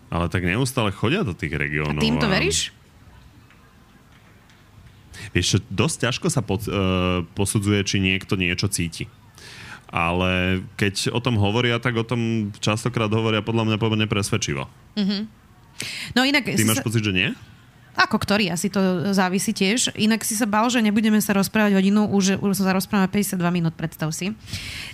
[0.08, 2.00] Ale tak neustále chodia do tých regiónov.
[2.00, 2.72] A tým to veríš?
[5.32, 9.10] Vieš, dosť ťažko sa pod, uh, posudzuje, či niekto niečo cíti.
[9.88, 14.68] Ale keď o tom hovoria, tak o tom častokrát hovoria podľa mňa pomerne presvedčivo.
[15.00, 15.20] Mm-hmm.
[16.12, 16.44] No inak...
[16.44, 17.28] Ty máš pocit, že nie?
[17.98, 19.90] Ako ktorý, asi to závisí tiež.
[19.98, 23.74] Inak si sa bal, že nebudeme sa rozprávať hodinu, už, už sa rozprávame 52 minút,
[23.74, 24.30] predstav si.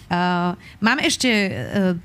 [0.09, 1.53] Uh, mám ešte uh,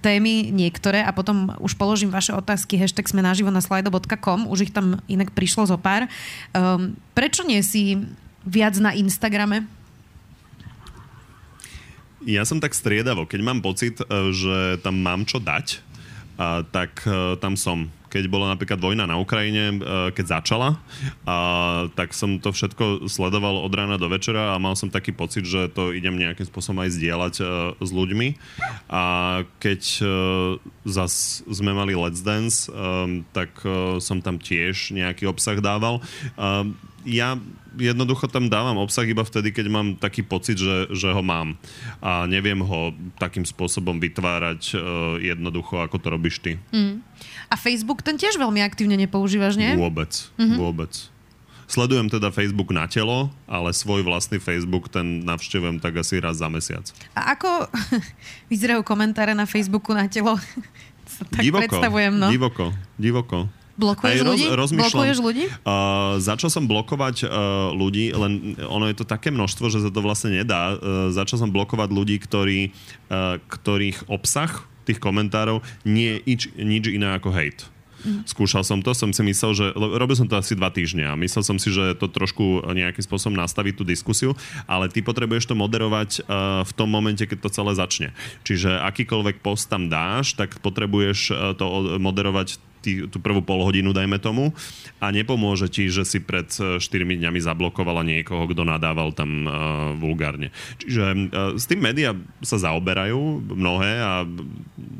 [0.04, 2.76] témy niektoré a potom už položím vaše otázky.
[2.76, 6.12] Hashtag sme naživo na slido.com, už ich tam inak prišlo zo pár.
[6.52, 8.04] Um, prečo nie si
[8.44, 9.64] viac na Instagrame?
[12.28, 13.24] Ja som tak striedavo.
[13.24, 15.80] Keď mám pocit, e, že tam mám čo dať,
[16.72, 20.82] tak e, tam som keď bola napríklad vojna na Ukrajine, e, keď začala,
[21.24, 21.38] a,
[21.94, 25.70] tak som to všetko sledoval od rána do večera a mal som taký pocit, že
[25.70, 27.48] to idem nejakým spôsobom aj zdieľať uh,
[27.78, 28.28] s ľuďmi.
[28.90, 29.04] A
[29.62, 30.10] keď uh,
[30.84, 32.66] zas sme mali Let's Dance,
[33.36, 33.62] tak
[34.02, 36.02] som tam tiež nejaký obsah dával.
[37.06, 37.40] Ja
[37.78, 41.56] jednoducho tam dávam obsah iba vtedy, keď mám taký pocit, že, že ho mám.
[42.04, 42.92] A neviem ho
[43.22, 44.82] takým spôsobom vytvárať uh,
[45.22, 46.58] jednoducho, ako to robíš ty.
[46.74, 47.06] Mm.
[47.50, 49.74] A Facebook ten tiež veľmi aktívne nepoužívaš, nie?
[49.78, 50.58] Vôbec, mm-hmm.
[50.60, 50.94] vôbec.
[51.70, 56.50] Sledujem teda Facebook na telo, ale svoj vlastný Facebook ten navštevujem tak asi raz za
[56.50, 56.90] mesiac.
[57.14, 57.70] A ako
[58.52, 60.34] vyzerajú komentáre na Facebooku na telo?
[61.34, 62.34] tak divoko, predstavujem, no.
[62.34, 63.59] Divoko, divoko.
[63.80, 64.76] Blokuješ roz, ľudí?
[64.76, 65.46] Blokuješ ľudí?
[65.64, 70.04] Uh, začal som blokovať uh, ľudí, len ono je to také množstvo, že sa to
[70.04, 70.76] vlastne nedá.
[70.76, 72.76] Uh, začal som blokovať ľudí, ktorí,
[73.08, 77.64] uh, ktorých obsah tých komentárov nie je nič, nič iné ako hate.
[78.00, 78.24] Mm.
[78.24, 81.44] Skúšal som to, som si myslel, že robil som to asi dva týždne a myslel
[81.44, 84.40] som si, že to trošku nejakým spôsobom nastaví tú diskusiu,
[84.72, 88.10] ale ty potrebuješ to moderovať uh, v tom momente, keď to celé začne.
[88.48, 94.20] Čiže akýkoľvek post tam dáš, tak potrebuješ uh, to moderovať tý, tú prvú polhodinu, dajme
[94.20, 94.56] tomu,
[95.00, 99.52] a nepomôže ti, že si pred 4 e, dňami zablokovala niekoho, kto nadával tam uh,
[99.96, 100.52] vulgárne.
[100.80, 101.16] Čiže uh,
[101.56, 104.24] s tým médiá sa zaoberajú mnohé a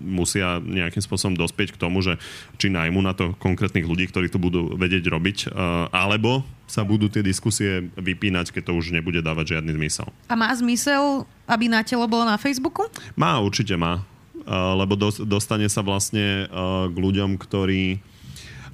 [0.04, 2.20] musia nejakým spôsobom dospieť k tomu, že
[2.60, 7.10] či najmu na to konkrétnych ľudí, ktorí to budú vedieť robiť, uh, alebo sa budú
[7.10, 10.08] tie diskusie vypínať, keď to už nebude dávať žiadny zmysel.
[10.30, 12.86] A má zmysel, aby na telo bolo na Facebooku?
[13.18, 14.06] Má, určite má
[14.50, 14.98] lebo
[15.30, 16.50] dostane sa vlastne
[16.90, 18.02] k ľuďom, ktorí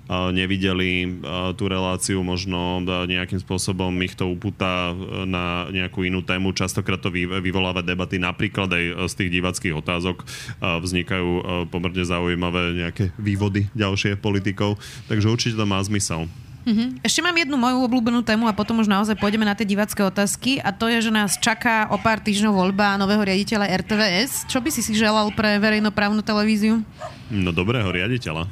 [0.06, 1.18] nevideli
[1.58, 4.94] tú reláciu, možno nejakým spôsobom ich to upúta
[5.26, 6.54] na nejakú inú tému.
[6.54, 10.22] Častokrát to vyvoláva debaty, napríklad aj z tých divackých otázok
[10.62, 14.78] vznikajú pomerne zaujímavé nejaké vývody ďalšie politikov,
[15.10, 16.30] takže určite to má zmysel.
[16.66, 17.06] Mm-hmm.
[17.06, 20.58] Ešte mám jednu moju obľúbenú tému a potom už naozaj pôjdeme na tie divacké otázky
[20.58, 24.50] a to je, že nás čaká o pár týždňov voľba nového riaditeľa RTVS.
[24.50, 26.82] Čo by si si želal pre verejnoprávnu televíziu?
[27.30, 28.50] No dobrého riaditeľa.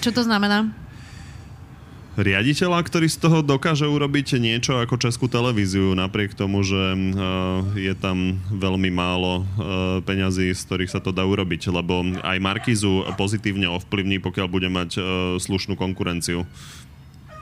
[0.00, 0.72] Čo to znamená?
[2.12, 7.94] riaditeľa, ktorý z toho dokáže urobiť niečo ako českú televíziu, napriek tomu, že uh, je
[7.96, 9.44] tam veľmi málo uh,
[10.04, 14.90] peňazí, z ktorých sa to dá urobiť, lebo aj Markizu pozitívne ovplyvní, pokiaľ bude mať
[15.00, 15.04] uh,
[15.40, 16.44] slušnú konkurenciu.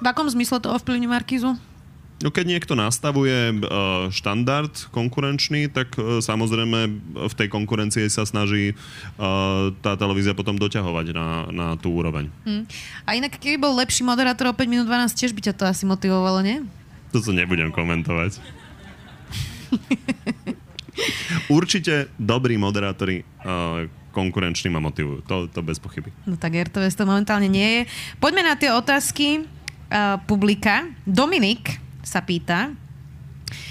[0.01, 1.61] V akom zmysle to ovplyvní Markizu?
[2.21, 6.79] No keď niekto nastavuje uh, štandard konkurenčný, tak uh, samozrejme
[7.17, 12.29] v tej konkurencii sa snaží uh, tá televízia potom doťahovať na, na tú úroveň.
[12.45, 12.69] Hmm.
[13.09, 15.89] A inak, keby bol lepší moderátor o 5 minút 12, tiež by ťa to asi
[15.89, 16.61] motivovalo, nie?
[17.17, 18.37] To sa nebudem komentovať.
[21.49, 23.25] Určite dobrí moderátori
[24.11, 25.23] konkurenční ma motivujú.
[25.27, 26.11] To, to bez pochyby.
[26.27, 27.83] No tak RTVS to momentálne nie je.
[28.19, 29.47] Poďme na tie otázky
[29.91, 30.87] uh, publika.
[31.05, 32.73] Dominik sa pýta,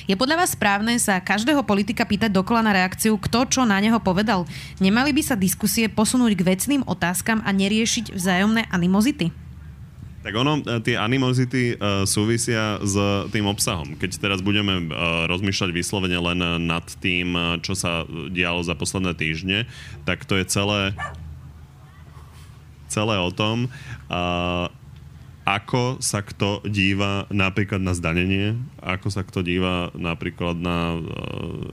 [0.09, 4.01] je podľa vás správne sa každého politika pýtať dokola na reakciu, kto čo na neho
[4.01, 4.43] povedal?
[4.83, 9.31] Nemali by sa diskusie posunúť k vecným otázkam a neriešiť vzájomné animozity?
[10.19, 12.91] Tak ono, e, tie animozity uh, súvisia s
[13.31, 13.95] tým obsahom.
[13.95, 19.63] Keď teraz budeme uh, rozmýšľať vyslovene len nad tým, čo sa dialo za posledné týždne,
[20.03, 20.91] tak to je celé
[22.89, 23.69] celé o tom,
[24.09, 24.65] uh,
[25.47, 31.03] ako sa kto díva napríklad na zdanenie, ako sa kto díva napríklad na uh,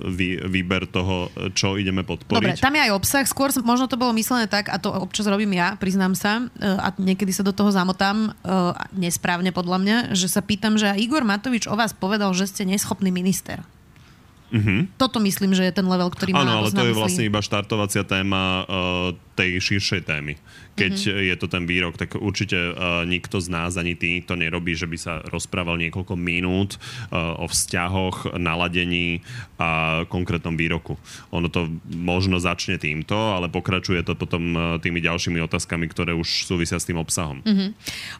[0.08, 2.56] vý, výber toho, čo ideme podporiť.
[2.56, 3.24] Dobre, tam je aj obsah.
[3.28, 6.88] Skôr možno to bolo myslené tak, a to občas robím ja, priznám sa, uh, a
[6.96, 11.68] niekedy sa do toho zamotám uh, nesprávne podľa mňa, že sa pýtam, že Igor Matovič
[11.68, 13.60] o vás povedal, že ste neschopný minister.
[14.46, 14.86] Uh-huh.
[14.94, 18.06] Toto myslím, že je ten level, ktorý má Áno, ale to je vlastne iba štartovacia
[18.06, 20.38] téma uh, tej širšej témy
[20.76, 21.26] keď mm-hmm.
[21.32, 24.84] je to ten výrok, tak určite uh, nikto z nás, ani ty, to nerobí, že
[24.84, 29.24] by sa rozprával niekoľko minút uh, o vzťahoch, naladení
[29.56, 31.00] a konkrétnom výroku.
[31.32, 36.44] Ono to možno začne týmto, ale pokračuje to potom uh, tými ďalšími otázkami, ktoré už
[36.44, 37.40] súvisia s tým obsahom.
[37.40, 37.68] Mm-hmm.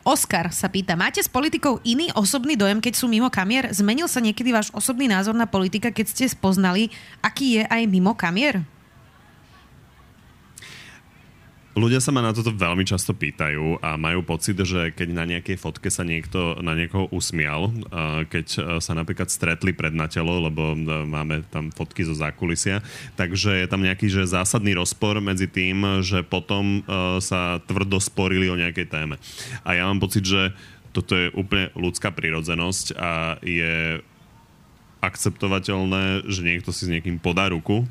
[0.09, 3.69] Oskar sa pýta, máte s politikou iný osobný dojem, keď sú mimo kamier?
[3.69, 6.89] Zmenil sa niekedy váš osobný názor na politika, keď ste spoznali,
[7.21, 8.65] aký je aj mimo kamier?
[11.77, 15.61] Ľudia sa ma na toto veľmi často pýtajú a majú pocit, že keď na nejakej
[15.61, 17.69] fotke sa niekto na niekoho usmial,
[18.33, 22.81] keď e, sa napríklad stretli pred na telo, lebo e, máme tam fotky zo zákulisia,
[23.21, 28.49] takže je tam nejaký že zásadný rozpor medzi tým, že potom e, sa tvrdo sporili
[28.49, 29.21] o nejakej téme.
[29.61, 30.57] A ja mám pocit, že
[30.97, 34.01] toto je úplne ľudská prirodzenosť a je
[35.05, 37.85] akceptovateľné, že niekto si s niekým podá ruku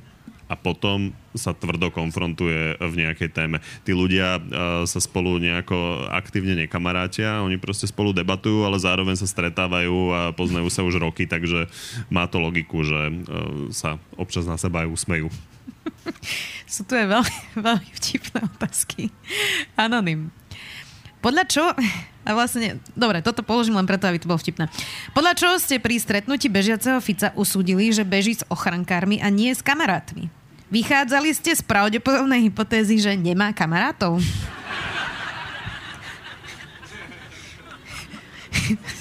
[0.46, 3.58] a potom sa tvrdo konfrontuje v nejakej téme.
[3.82, 4.44] Tí ľudia uh,
[4.86, 10.70] sa spolu nejako aktívne nekamarátia, oni proste spolu debatujú, ale zároveň sa stretávajú a poznajú
[10.70, 11.66] sa už roky, takže
[12.14, 15.28] má to logiku, že uh, sa občas na seba aj usmejú.
[16.74, 17.38] Sú tu aj veľmi,
[17.68, 19.10] veľmi vtipné otázky.
[19.74, 20.30] Anonym.
[21.26, 21.64] Podľa čo...
[22.26, 24.66] A vlastne, dobre, toto položím len preto, aby to bolo vtipné.
[25.14, 29.62] Podľa čoho ste pri stretnutí bežiaceho Fica usúdili, že beží s ochrankármi a nie s
[29.62, 30.34] kamarátmi?
[30.74, 34.18] Vychádzali ste z pravdepodobnej hypotézy, že nemá kamarátov?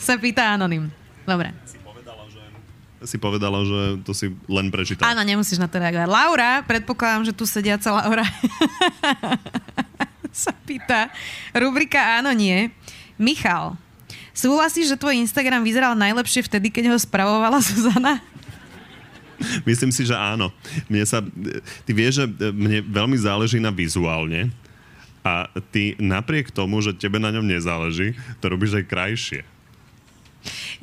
[0.05, 0.93] Sa pýta Anonym.
[1.25, 1.65] Dobre.
[3.05, 5.13] Si povedala, že to si len prečítala.
[5.13, 6.09] Áno, nemusíš na to reagovať.
[6.09, 8.25] Laura, predpokladám, že tu sediaca Laura
[10.33, 11.13] sa pýta.
[11.53, 12.73] Rubrika áno, nie.
[13.17, 13.79] Michal,
[14.35, 18.19] súhlasíš, že tvoj Instagram vyzeral najlepšie vtedy, keď ho spravovala Zuzana?
[19.67, 20.55] Myslím si, že áno.
[20.87, 21.21] Mne sa,
[21.85, 24.49] ty vieš, že mne veľmi záleží na vizuálne
[25.25, 29.41] a ty napriek tomu, že tebe na ňom nezáleží, to robíš aj krajšie.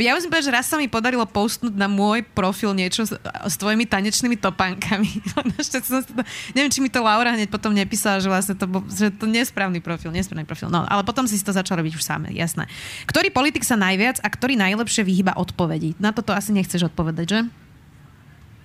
[0.01, 3.55] Ja musím povedať, že raz sa mi podarilo postnúť na môj profil niečo s, s
[3.61, 5.09] tvojimi tanečnými topánkami.
[6.57, 10.09] neviem, či mi to Laura hneď potom nepísala, že vlastne to, že to nesprávny profil,
[10.09, 10.73] nesprávny profil.
[10.73, 12.65] No, ale potom si to začal robiť už sám, jasné.
[13.05, 15.97] Ktorý politik sa najviac a ktorý najlepšie vyhýba odpovedí?
[16.01, 17.39] Na toto asi nechceš odpovedať, že?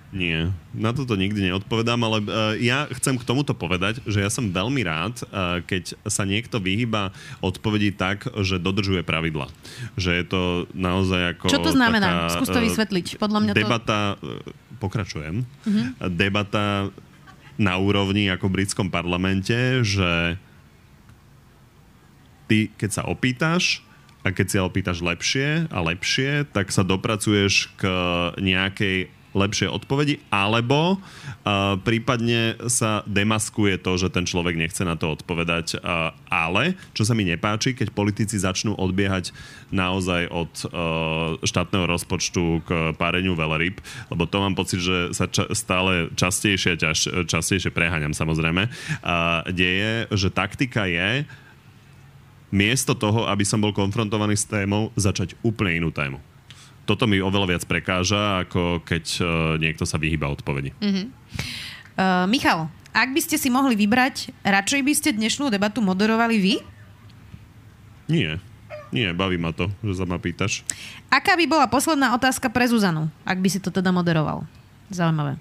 [0.07, 4.47] Nie, na toto nikdy neodpovedám, ale uh, ja chcem k tomuto povedať, že ja som
[4.47, 7.11] veľmi rád, uh, keď sa niekto vyhýba
[7.43, 9.51] odpovedí tak, že dodržuje pravidla.
[9.99, 10.41] Že je to
[10.71, 11.45] naozaj ako...
[11.51, 12.07] Čo to znamená?
[12.07, 13.05] Taká, Skús to vysvetliť.
[13.19, 14.47] Podľa mňa debata, to...
[14.79, 15.85] pokračujem, uh-huh.
[16.07, 16.87] debata
[17.59, 20.39] na úrovni ako v britskom parlamente, že
[22.47, 23.83] ty, keď sa opýtaš,
[24.27, 27.83] a keď si sa opýtaš lepšie a lepšie, tak sa dopracuješ k
[28.43, 35.13] nejakej lepšie odpovedi, alebo uh, prípadne sa demaskuje to, že ten človek nechce na to
[35.13, 35.77] odpovedať.
[35.77, 39.31] Uh, ale, čo sa mi nepáči, keď politici začnú odbiehať
[39.69, 40.69] naozaj od uh,
[41.45, 43.77] štátneho rozpočtu k páreniu veleryb,
[44.09, 50.09] lebo to mám pocit, že sa ča- stále častejšie, ťaž, častejšie preháňam samozrejme, uh, deje,
[50.17, 51.23] že taktika je
[52.49, 56.17] miesto toho, aby som bol konfrontovaný s témou, začať úplne inú tému
[56.87, 59.27] toto mi oveľa viac prekáža, ako keď uh,
[59.59, 60.71] niekto sa vyhýba odpovedi.
[60.79, 61.05] Mm-hmm.
[61.99, 66.55] Uh, Michal, ak by ste si mohli vybrať, radšej by ste dnešnú debatu moderovali vy?
[68.07, 68.39] Nie.
[68.87, 70.63] Nie, baví ma to, že sa ma pýtaš.
[71.11, 74.47] Aká by bola posledná otázka pre Zuzanu, ak by si to teda moderoval?
[74.87, 75.35] Zaujímavé.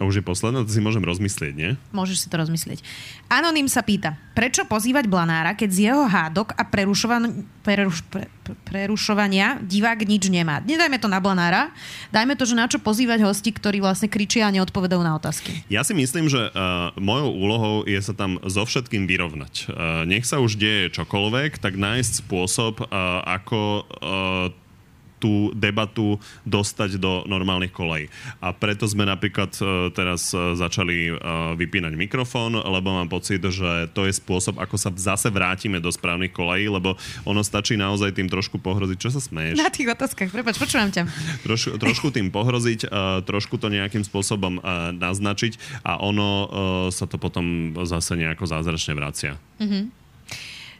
[0.00, 1.76] A už je posledná, to si môžem rozmyslieť, nie?
[1.92, 2.80] Môžeš si to rozmyslieť.
[3.28, 8.56] Anonym sa pýta, prečo pozývať Blanára, keď z jeho hádok a prerušovan- preruš- pre- pre-
[8.64, 10.64] prerušovania divák nič nemá?
[10.64, 11.68] Nedajme to na Blanára,
[12.16, 15.68] dajme to, že na čo pozývať hosti, ktorí vlastne kričia a neodpovedajú na otázky.
[15.68, 19.68] Ja si myslím, že uh, mojou úlohou je sa tam so všetkým vyrovnať.
[19.68, 24.69] Uh, nech sa už deje čokoľvek, tak nájsť spôsob, uh, ako uh,
[25.20, 26.16] tú debatu
[26.48, 28.08] dostať do normálnych kolejí.
[28.40, 33.92] A preto sme napríklad uh, teraz uh, začali uh, vypínať mikrofón, lebo mám pocit, že
[33.92, 36.96] to je spôsob, ako sa zase vrátime do správnych kolejí, lebo
[37.28, 38.96] ono stačí naozaj tým trošku pohroziť.
[38.96, 39.60] Čo sa smeješ?
[39.60, 41.04] Na tých otázkach, prepač, počúvam ťa.
[41.44, 42.88] Troš, trošku tým pohroziť,
[43.28, 44.56] trošku to nejakým spôsobom
[44.96, 46.48] naznačiť a ono
[46.88, 49.36] sa to potom zase nejako zázračne vracia.
[49.60, 49.99] Mm-hmm.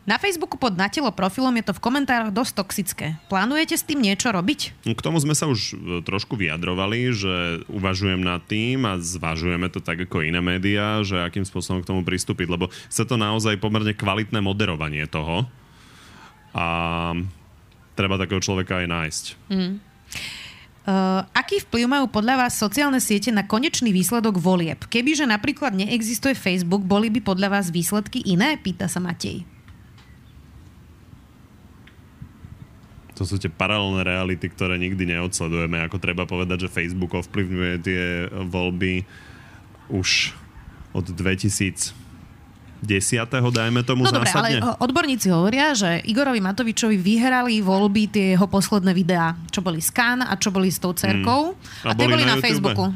[0.09, 3.07] Na Facebooku pod Natelo profilom je to v komentároch dosť toxické.
[3.29, 4.89] Plánujete s tým niečo robiť?
[4.97, 7.35] K tomu sme sa už e, trošku vyjadrovali, že
[7.69, 12.01] uvažujem nad tým a zvažujeme to tak ako iné médiá, že akým spôsobom k tomu
[12.01, 15.45] pristúpiť, lebo chce to naozaj pomerne kvalitné moderovanie toho
[16.57, 16.67] a
[17.93, 19.25] treba takého človeka aj nájsť.
[19.53, 19.73] Mm.
[20.81, 24.81] Uh, aký vplyv majú podľa vás sociálne siete na konečný výsledok volieb?
[24.89, 28.57] Kebyže napríklad neexistuje Facebook, boli by podľa vás výsledky iné?
[28.57, 29.60] Pýta sa Matej.
[33.21, 35.77] To sú tie paralelné reality, ktoré nikdy neodsledujeme.
[35.85, 39.05] Ako treba povedať, že Facebook ovplyvňuje tie voľby
[39.93, 40.33] už
[40.97, 41.93] od 2000
[42.81, 44.57] desiatého, dajme tomu no zásadne.
[44.57, 49.85] Dobre, ale odborníci hovoria, že Igorovi Matovičovi vyhrali voľby tie jeho posledné videá, čo boli
[49.85, 51.53] s Kán a čo boli s tou cerkou.
[51.53, 51.85] Mm.
[51.85, 52.89] A, a tie boli, boli na, na Facebooku.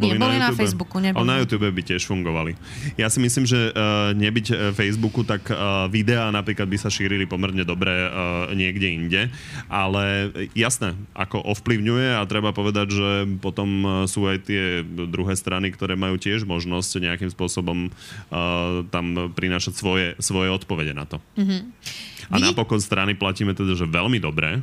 [0.00, 0.96] Boli, Nie, boli na, na Facebooku.
[0.96, 1.20] Neboli.
[1.20, 2.56] Ale na YouTube by tiež fungovali.
[2.96, 7.28] Ja si myslím, že uh, nebyť uh, Facebooku, tak uh, videá napríklad by sa šírili
[7.28, 9.22] pomerne dobre uh, niekde inde.
[9.68, 13.10] Ale jasné, ako ovplyvňuje a treba povedať, že
[13.44, 19.76] potom sú aj tie druhé strany, ktoré majú tiež možnosť nejakým spôsobom uh, tam prinášať
[19.76, 21.20] svoje, svoje odpovede na to.
[21.36, 21.60] Mm-hmm.
[22.30, 22.42] A Vy...
[22.46, 24.62] napokon strany platíme teda, že veľmi dobre.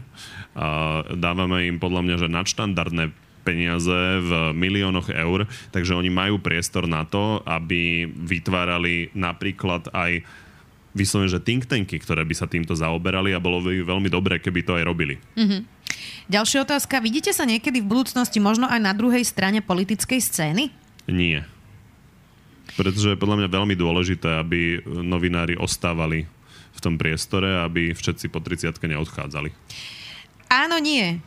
[0.58, 6.84] Uh, dávame im podľa mňa, že nadštandardné peniaze v miliónoch eur, takže oni majú priestor
[6.84, 10.28] na to, aby vytvárali napríklad aj
[10.92, 14.66] vyslovene, že think tanky, ktoré by sa týmto zaoberali a bolo by veľmi dobré, keby
[14.66, 15.16] to aj robili.
[15.38, 15.62] Mm-hmm.
[16.28, 17.00] Ďalšia otázka.
[17.00, 20.74] Vidíte sa niekedy v budúcnosti možno aj na druhej strane politickej scény?
[21.08, 21.48] Nie.
[22.76, 26.28] Pretože je podľa mňa veľmi dôležité, aby novinári ostávali
[26.76, 29.50] v tom priestore, aby všetci po 30 neodchádzali.
[30.52, 31.24] Áno, nie.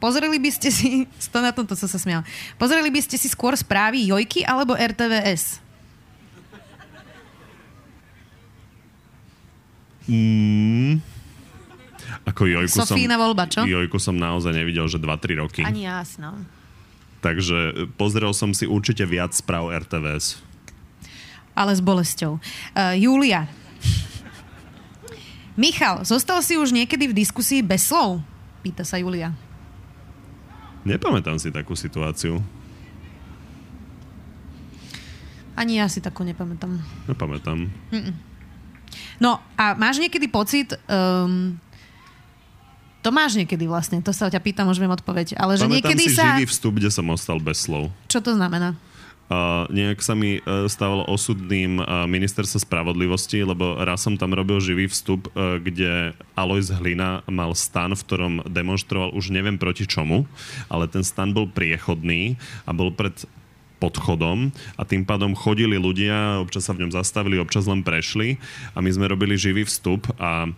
[0.00, 2.24] Pozreli by ste si, to na tomto som sa smial,
[2.56, 5.60] pozreli by ste si skôr správy Jojky alebo RTVS?
[10.10, 10.98] Mm,
[12.26, 13.62] ako Jojku Sofína som, voľba, čo?
[13.62, 15.62] Jojku som naozaj nevidel, že 2-3 roky.
[15.62, 16.34] Ani jasno.
[17.20, 20.40] Takže pozrel som si určite viac správ RTVS.
[21.52, 22.40] Ale s bolesťou.
[22.40, 23.46] Uh, Julia.
[25.60, 28.24] Michal, zostal si už niekedy v diskusii bez slov?
[28.64, 29.36] Pýta sa Julia.
[30.84, 32.40] Nepamätám si takú situáciu.
[35.58, 36.72] Ani ja si takú nepamätám.
[37.04, 37.68] Nepamätám.
[37.68, 38.14] Mm-mm.
[39.20, 41.60] No a máš niekedy pocit, um,
[43.04, 46.16] to máš niekedy vlastne, to sa ťa pýtam, viem odpoveď, ale že Pamätám niekedy si
[46.16, 46.32] sa...
[46.32, 47.92] živý vstup, kde som ostal bez slov.
[48.08, 48.72] Čo to znamená?
[49.70, 54.90] Nejak sa mi uh, stávalo osudným uh, ministerstvo spravodlivosti, lebo raz som tam robil živý
[54.90, 60.26] vstup, uh, kde Alois Hlina mal stan, v ktorom demonstroval už neviem proti čomu,
[60.66, 62.34] ale ten stan bol priechodný
[62.66, 63.14] a bol pred
[63.80, 68.36] podchodom a tým pádom chodili ľudia, občas sa v ňom zastavili, občas len prešli
[68.76, 70.52] a my sme robili živý vstup a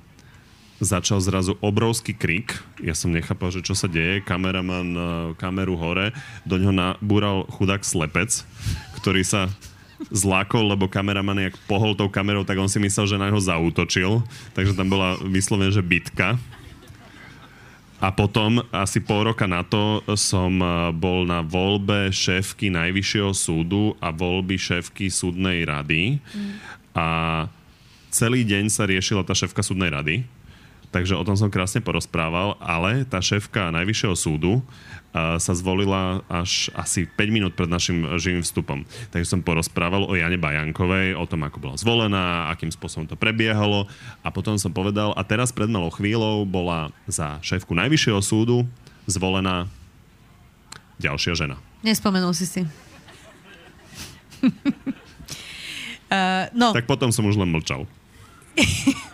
[0.83, 2.59] začal zrazu obrovský krik.
[2.83, 4.19] Ja som nechápal, že čo sa deje.
[4.27, 5.03] Kameraman e,
[5.39, 6.11] kameru hore,
[6.43, 8.43] do ňoho nabúral chudák slepec,
[8.99, 9.47] ktorý sa
[10.11, 14.27] zlákol, lebo kameraman, jak pohol tou kamerou, tak on si myslel, že na ho zautočil.
[14.59, 16.35] Takže tam bola vyslovene, že bitka.
[18.03, 23.95] A potom, asi pol roka na to, som e, bol na voľbe šéfky Najvyššieho súdu
[24.03, 26.19] a voľby šéfky súdnej rady.
[26.19, 26.53] Mm.
[26.99, 27.07] A
[28.11, 30.27] celý deň sa riešila tá šéfka súdnej rady
[30.93, 34.61] takže o tom som krásne porozprával, ale tá šéfka Najvyššieho súdu
[35.13, 38.89] sa zvolila až asi 5 minút pred našim živým vstupom.
[39.13, 43.85] Takže som porozprával o Jane Bajankovej, o tom, ako bola zvolená, akým spôsobom to prebiehalo
[44.25, 48.65] a potom som povedal, a teraz pred malou chvíľou bola za šéfku Najvyššieho súdu
[49.05, 49.69] zvolená
[50.97, 51.61] ďalšia žena.
[51.85, 52.63] Nespomenul si si.
[56.09, 56.73] uh, no.
[56.73, 57.85] Tak potom som už len mlčal.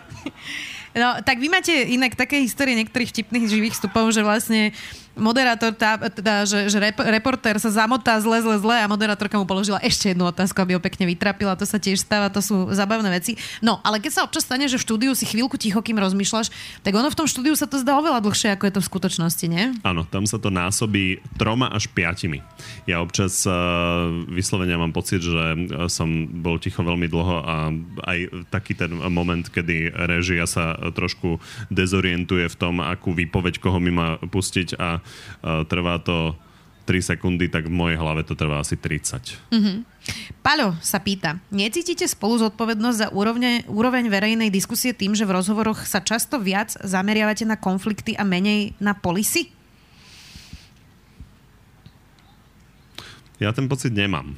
[0.97, 4.73] No, tak vy máte inak také histórie niektorých vtipných živých vstupov, že vlastne
[5.19, 9.45] moderátor, tá, teda, že, že rep, reportér sa zamotá zle, zle, zle a moderátorka mu
[9.45, 11.59] položila ešte jednu otázku, aby ho pekne vytrapila.
[11.59, 13.35] To sa tiež stáva, to sú zabavné veci.
[13.59, 16.49] No, ale keď sa občas stane, že v štúdiu si chvíľku ticho, kým rozmýšľaš,
[16.81, 19.45] tak ono v tom štúdiu sa to zdá oveľa dlhšie, ako je to v skutočnosti,
[19.51, 19.63] nie?
[19.83, 22.39] Áno, tam sa to násobí troma až piatimi.
[22.87, 26.07] Ja občas uh, vyslovene mám pocit, že som
[26.39, 27.55] bol ticho veľmi dlho a
[28.07, 33.91] aj taký ten moment, kedy režia sa trošku dezorientuje v tom, akú výpoveď koho mi
[33.91, 35.03] má pustiť a
[35.43, 36.35] trvá to
[36.89, 39.53] 3 sekundy, tak v mojej hlave to trvá asi 30.
[39.53, 39.77] Mm-hmm.
[40.41, 45.85] Paľo sa pýta, necítite spolu zodpovednosť za úrovne, úroveň verejnej diskusie tým, že v rozhovoroch
[45.85, 49.53] sa často viac zameriavate na konflikty a menej na polisy?
[53.37, 54.33] Ja ten pocit nemám.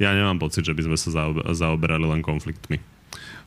[0.00, 2.80] Ja nemám pocit, že by sme sa zaoberali len konfliktmi.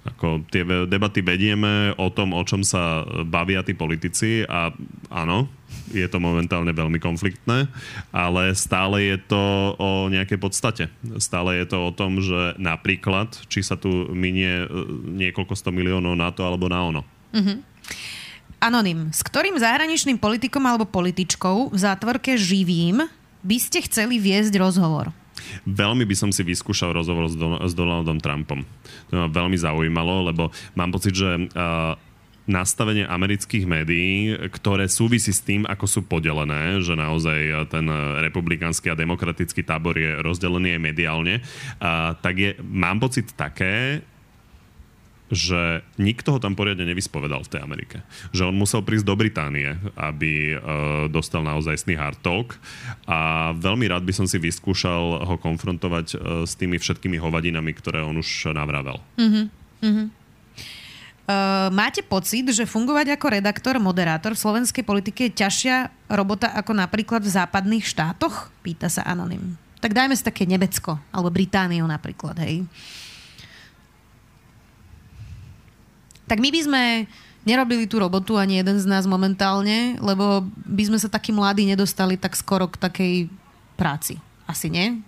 [0.06, 4.70] Ako tie debaty vedieme o tom, o čom sa bavia tí politici a
[5.10, 5.50] áno,
[5.90, 7.66] je to momentálne veľmi konfliktné,
[8.14, 10.84] ale stále je to o nejakej podstate.
[11.18, 14.68] Stále je to o tom, že napríklad, či sa tu minie e,
[15.26, 17.02] niekoľko sto miliónov na to alebo na ono.
[17.34, 17.58] Mm-hmm.
[18.62, 19.14] Anonym.
[19.14, 23.06] S ktorým zahraničným politikom alebo političkou v zátvorke živým
[23.46, 25.14] by ste chceli viesť rozhovor?
[25.66, 28.62] Veľmi by som si vyskúšal rozhovor s, Don- s Donaldom Trumpom.
[29.10, 31.94] To ma veľmi zaujímalo, lebo mám pocit, že uh,
[32.46, 37.86] nastavenie amerických médií, ktoré súvisí s tým, ako sú podelené, že naozaj ten
[38.22, 44.06] republikánsky a demokratický tábor je rozdelený aj mediálne, uh, tak je, mám pocit také,
[45.36, 47.98] že nikto ho tam poriadne nevyspovedal v tej Amerike.
[48.32, 50.60] Že on musel prísť do Británie, aby uh,
[51.12, 52.56] dostal naozaj sný hard talk
[53.04, 58.00] a veľmi rád by som si vyskúšal ho konfrontovať uh, s tými všetkými hovadinami, ktoré
[58.02, 59.04] on už navravel.
[59.20, 59.46] Mm-hmm.
[59.84, 60.08] Mm-hmm.
[61.26, 65.76] Uh, máte pocit, že fungovať ako redaktor, moderátor v slovenskej politike je ťažšia
[66.14, 68.54] robota ako napríklad v západných štátoch?
[68.64, 69.58] Pýta sa Anonym.
[69.82, 72.62] Tak dajme si také Nemecko, alebo Britániu napríklad, hej.
[72.62, 73.05] Uh,
[76.26, 76.84] tak my by sme
[77.46, 82.18] nerobili tú robotu ani jeden z nás momentálne, lebo by sme sa takí mladí nedostali
[82.18, 83.14] tak skoro k takej
[83.78, 84.18] práci.
[84.50, 85.06] Asi nie?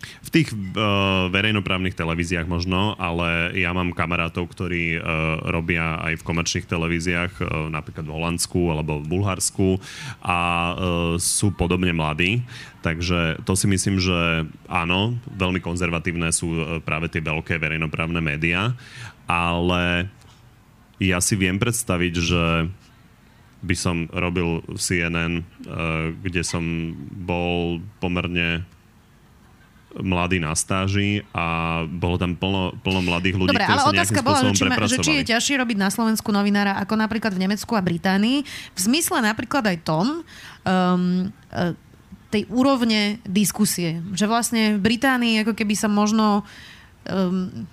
[0.00, 5.02] V tých uh, verejnoprávnych televíziách možno, ale ja mám kamarátov, ktorí uh,
[5.50, 9.76] robia aj v komerčných televíziách, uh, napríklad v Holandsku alebo v Bulharsku
[10.24, 10.72] a uh,
[11.20, 12.40] sú podobne mladí.
[12.80, 18.72] Takže to si myslím, že áno, veľmi konzervatívne sú práve tie veľké verejnoprávne médiá
[19.30, 20.10] ale
[20.98, 22.44] ja si viem predstaviť, že
[23.60, 25.44] by som robil CNN, eh,
[26.18, 26.64] kde som
[27.14, 28.66] bol pomerne
[29.90, 34.22] mladý na stáži a bolo tam plno, plno mladých ľudí, Dobre, ktorí ale sa nejakým
[34.22, 37.74] bola, že, či, že či je ťažšie robiť na Slovensku novinára ako napríklad v Nemecku
[37.74, 38.46] a Británii.
[38.46, 41.34] V zmysle napríklad aj tom, um,
[42.30, 43.98] tej úrovne diskusie.
[44.14, 46.46] Že vlastne v Británii ako keby sa možno
[47.10, 47.66] um,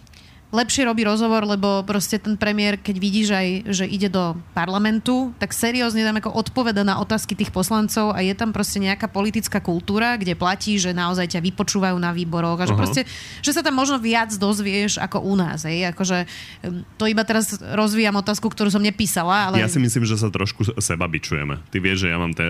[0.48, 5.36] lepšie robí rozhovor, lebo proste ten premiér, keď vidí, že, aj, že ide do parlamentu,
[5.44, 9.60] tak seriózne tam ako odpoveda na otázky tých poslancov a je tam proste nejaká politická
[9.60, 12.80] kultúra, kde platí, že naozaj ťa vypočúvajú na výboroch a že uh-huh.
[12.80, 13.02] proste,
[13.44, 15.68] že sa tam možno viac dozvieš ako u nás.
[15.68, 15.92] Hej?
[15.92, 16.24] Akože,
[16.96, 19.52] to iba teraz rozvíjam otázku, ktorú som nepísala.
[19.52, 19.60] Ale...
[19.60, 21.60] Ja si myslím, že sa trošku seba bičujeme.
[21.68, 22.48] Ty vieš, že ja mám te,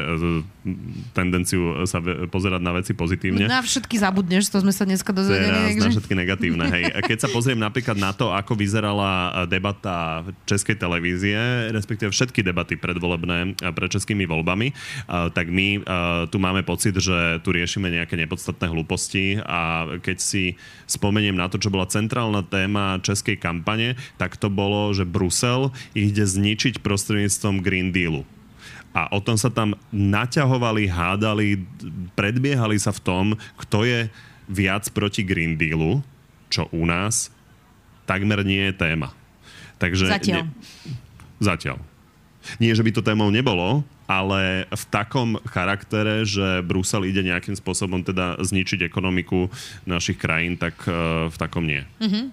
[1.18, 1.98] tendenciu sa
[2.30, 3.50] pozerať na veci pozitívne.
[3.50, 5.74] Na všetky zabudneš, to sme sa dneska dozvedeli.
[5.74, 6.66] Teraz na všetky negatívne.
[6.70, 6.84] Hej.
[6.93, 12.11] A keď sa pozriem napríklad napríklad na to, ako vyzerala eh, debata Českej televízie, respektíve
[12.11, 15.79] všetky debaty predvolebné eh, pred českými voľbami, eh, tak my
[16.27, 20.57] tu máme pocit, že tu riešime nejaké nepodstatné hlúposti a keď si
[20.89, 26.25] spomeniem na to, čo bola centrálna téma českej kampane, tak to bolo, že Brusel ide
[26.25, 28.25] zničiť prostredníctvom Green Dealu.
[28.97, 31.61] A o tom sa tam naťahovali, hádali,
[32.17, 33.25] predbiehali sa v tom,
[33.61, 33.99] kto je
[34.49, 36.01] viac proti Green Dealu,
[36.49, 37.36] čo u nás
[38.08, 39.12] takmer nie je téma.
[39.78, 40.47] Takže zatiaľ.
[40.47, 40.55] Ne,
[41.43, 41.78] zatiaľ.
[42.58, 47.99] Nie, že by to témou nebolo, ale v takom charaktere, že Brusel ide nejakým spôsobom
[48.01, 49.51] teda zničiť ekonomiku
[49.84, 51.84] našich krajín, tak uh, v takom nie.
[51.99, 52.26] Mm-hmm.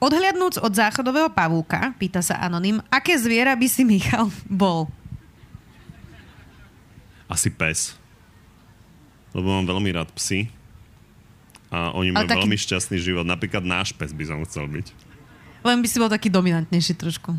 [0.00, 4.88] Odhliadnúc od záchodového pavúka, pýta sa Anonym, aké zviera by si Michal bol?
[7.28, 7.96] Asi pes.
[9.36, 10.48] Lebo mám veľmi rád psy
[11.70, 12.40] a oni majú taký...
[12.42, 13.26] veľmi šťastný život.
[13.26, 14.86] Napríklad náš pes by som chcel byť.
[15.66, 17.34] Len by si bol taký dominantnejší trošku.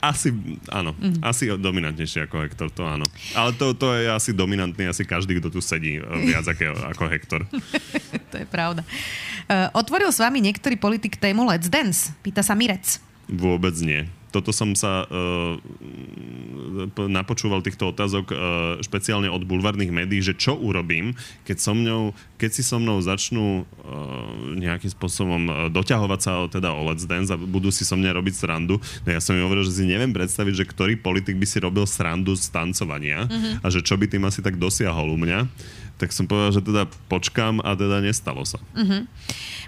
[0.00, 0.32] Asi,
[0.72, 0.96] áno.
[0.96, 1.20] Mm.
[1.20, 3.04] Asi dominantnejší ako Hektor, to áno.
[3.36, 7.04] Ale to, to je asi dominantný, asi každý, kto tu sedí, e, viac ako, ako
[7.12, 7.40] Hektor.
[8.32, 8.80] to je pravda.
[9.44, 12.16] Uh, otvoril s vami niektorý politik tému Let's Dance?
[12.24, 12.96] Pýta sa Mirec.
[13.28, 15.58] Vôbec nie toto som sa uh,
[17.10, 18.36] napočúval týchto otázok uh,
[18.80, 23.62] špeciálne od bulvárnych médií, že čo urobím, keď, so mňou, keď si so mnou začnú
[23.62, 28.34] uh, nejakým spôsobom doťahovať sa teda o Let's Dance a budú si so mňa robiť
[28.34, 28.78] srandu.
[29.04, 31.84] No ja som mi hovoril, že si neviem predstaviť, že ktorý politik by si robil
[31.84, 33.62] srandu z tancovania mm-hmm.
[33.62, 35.50] a že čo by tým asi tak dosiahol u mňa
[36.00, 38.56] tak som povedal, že teda počkám a teda nestalo sa.
[38.72, 39.04] Uh-huh.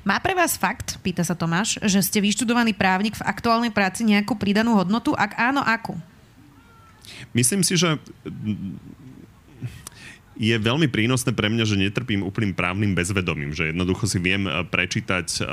[0.09, 4.33] Má pre vás fakt, pýta sa Tomáš, že ste vyštudovaný právnik v aktuálnej práci nejakú
[4.41, 5.13] pridanú hodnotu?
[5.13, 6.01] Ak áno, akú?
[7.37, 8.01] Myslím si, že
[10.43, 14.65] je veľmi prínosné pre mňa, že netrpím úplným právnym bezvedomím, že jednoducho si viem eh,
[14.65, 15.47] prečítať uh,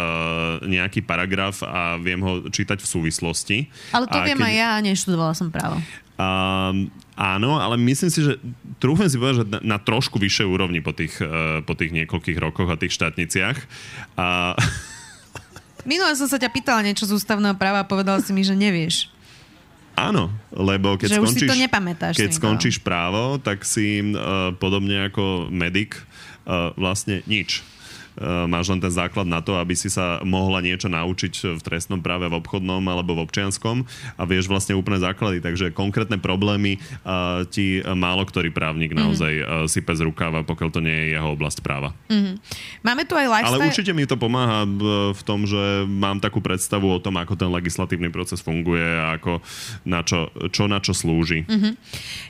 [0.64, 3.58] nejaký paragraf a viem ho čítať v súvislosti.
[3.92, 4.48] Ale to a viem keď...
[4.48, 5.78] aj ja, neštudovala som právo.
[6.20, 8.40] Uh, áno, ale myslím si, že
[8.80, 12.40] trúfam si povedať, že na, na trošku vyššej úrovni po tých, uh, po tých niekoľkých
[12.40, 13.58] rokoch a tých štátniciach.
[14.16, 14.56] Uh,
[15.90, 19.12] Minule som sa ťa pýtala niečo z ústavného práva a povedal si mi, že nevieš.
[20.00, 25.52] Áno, lebo keď že skončíš, to nepamätáš keď skončíš právo, tak si uh, podobne ako
[25.52, 26.00] medic
[26.48, 27.60] uh, vlastne nič.
[28.20, 32.04] Eh, máš len ten základ na to, aby si sa mohla niečo naučiť v trestnom
[32.04, 33.88] práve, v obchodnom alebo v občianskom
[34.20, 35.40] a vieš vlastne úplné základy.
[35.40, 36.76] Takže konkrétne problémy
[37.08, 39.04] uh, ti málo ktorý právnik mm-hmm.
[39.08, 41.96] naozaj uh, sype z rukáva, pokiaľ to nie je jeho oblasť práva.
[42.12, 42.36] Mm-hmm.
[42.84, 43.56] Máme tu aj lifestyle...
[43.56, 44.68] Ale určite mi to pomáha
[45.16, 49.40] v tom, že mám takú predstavu o tom, ako ten legislatívny proces funguje a ako
[49.88, 51.48] na čo, čo na čo slúži.
[51.48, 51.74] Mm-hmm.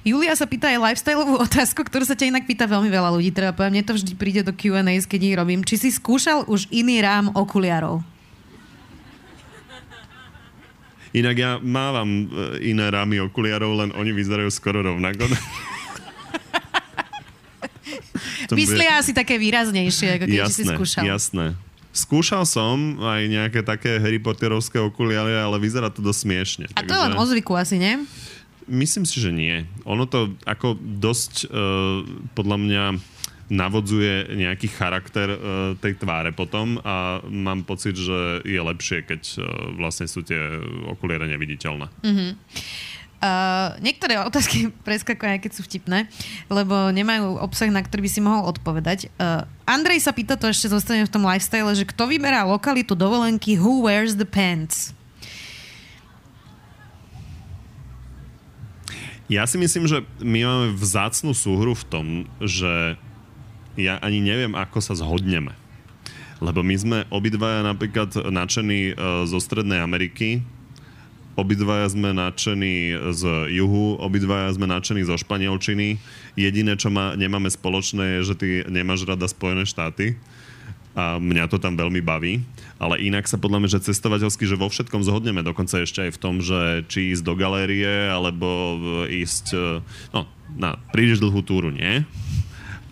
[0.05, 3.33] Julia sa pýta aj lifestyleovú otázku, ktorú sa ťa inak pýta veľmi veľa ľudí.
[3.33, 5.63] Povedať, mne to vždy príde do Q&A, keď ich robím.
[5.63, 8.03] Či si skúšal už iný rám okuliarov?
[11.15, 15.25] Inak ja mávam e, iné rámy okuliarov, len oni vyzerajú skoro rovnako.
[18.53, 21.03] Myslia asi také výraznejšie, ako keď jasné, si skúšal.
[21.05, 21.45] Jasné,
[21.89, 26.65] Skúšal som aj nejaké také Harry Potterovské okuliare, ale vyzerá to dosť smiešne.
[26.77, 27.01] A to takže...
[27.01, 28.05] len o zvyku asi, nie?
[28.69, 29.65] Myslím si, že nie.
[29.89, 32.05] Ono to ako dosť uh,
[32.37, 32.83] podľa mňa
[33.49, 35.37] navodzuje nejaký charakter uh,
[35.81, 39.43] tej tváre potom a mám pocit, že je lepšie, keď uh,
[39.75, 40.37] vlastne sú tie
[40.85, 41.89] okuliare neviditeľné.
[42.05, 42.31] Mm-hmm.
[43.19, 46.07] Uh, niektoré otázky preskakujú aj keď sú vtipné,
[46.47, 49.11] lebo nemajú obsah, na ktorý by si mohol odpovedať.
[49.19, 53.59] Uh, Andrej sa pýta, to ešte zostane v tom lifestyle, že kto vyberá lokalitu dovolenky
[53.59, 54.95] Who wears the pants?
[59.29, 62.05] Ja si myslím, že my máme vzácnú súhru v tom,
[62.41, 62.97] že
[63.79, 65.55] ja ani neviem, ako sa zhodneme.
[66.39, 68.93] Lebo my sme obidvaja napríklad nadšení e,
[69.27, 70.39] zo Strednej Ameriky,
[71.35, 73.23] obidvaja sme nadšení z
[73.55, 75.99] juhu, obidvaja sme nadšení zo Španielčiny.
[76.35, 80.19] Jediné, čo má, nemáme spoločné, je, že ty nemáš rada Spojené štáty
[80.97, 82.43] a mňa to tam veľmi baví.
[82.79, 86.21] Ale inak sa podľa mňa, že cestovateľsky, že vo všetkom zhodneme, dokonca ešte aj v
[86.21, 89.59] tom, že či ísť do galérie, alebo ísť e,
[90.15, 92.03] no, na príliš dlhú túru, nie?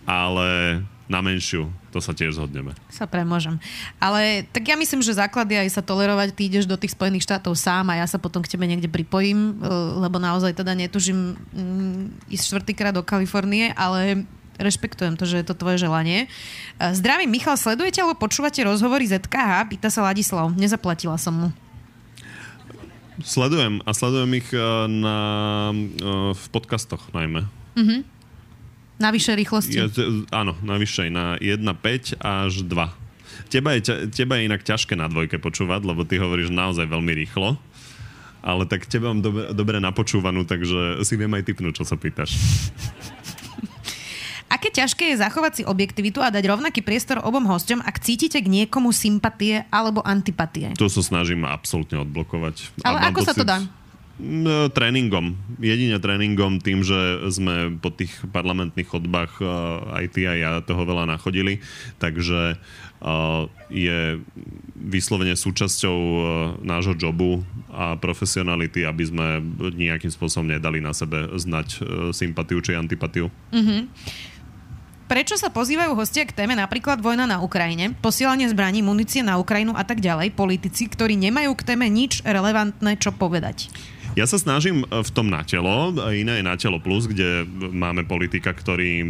[0.07, 2.75] Ale na menšiu, to sa tiež zhodneme.
[2.91, 3.55] Sa premôžem.
[3.95, 7.23] Ale tak ja myslím, že základ je aj sa tolerovať, ty ideš do tých Spojených
[7.23, 9.67] štátov sám a ja sa potom k tebe niekde pripojím, e,
[10.03, 14.27] lebo naozaj teda netužím mm, ísť štvrtýkrát do Kalifornie, ale
[14.59, 16.27] rešpektujem to, že je to tvoje želanie.
[16.27, 19.71] E, zdravím, Michal, sledujete alebo počúvate rozhovory ZKH?
[19.71, 20.51] Pýta sa Ladislav.
[20.59, 21.49] Nezaplatila som mu.
[23.23, 24.59] Sledujem a sledujem ich e,
[24.91, 25.17] na,
[26.35, 27.47] v podcastoch najmä.
[27.79, 28.03] Uh-huh.
[28.97, 29.77] Na vyššej rýchlosti?
[29.77, 29.85] Je,
[30.33, 33.53] áno, na vyššej, na 1.5 až 2.
[33.53, 37.61] Teba je, teba je inak ťažké na dvojke počúvať, lebo ty hovoríš naozaj veľmi rýchlo.
[38.41, 42.33] Ale tak teba mám dobre, dobre napočúvanú, takže si viem aj typnúť, čo sa pýtaš.
[44.47, 48.47] Aké ťažké je zachovať si objektivitu a dať rovnaký priestor obom hosťom, ak cítite k
[48.47, 50.71] niekomu sympatie alebo antipatie?
[50.79, 52.79] To sa snažím absolútne odblokovať.
[52.87, 53.57] Ale ako pocit, sa to dá?
[54.17, 55.37] No, tréningom.
[55.61, 59.45] Jedine tréningom tým, že sme po tých parlamentných chodbách
[59.93, 61.61] aj ty aj ja toho veľa nachodili.
[62.01, 62.57] Takže
[63.69, 64.17] je
[64.73, 65.97] vyslovene súčasťou
[66.65, 69.25] nášho jobu a profesionality, aby sme
[69.77, 73.29] nejakým spôsobom nedali na sebe znať sympatiu či antipatiu.
[73.53, 73.81] Mm-hmm.
[75.07, 79.71] Prečo sa pozývajú hostia k téme napríklad vojna na Ukrajine, posielanie zbraní, munície na Ukrajinu
[79.77, 83.69] a tak ďalej, politici, ktorí nemajú k téme nič relevantné čo povedať?
[84.17, 88.01] Ja sa snažím e, v tom na telo, iné je na telo plus, kde máme
[88.09, 89.07] politika, ktorý e,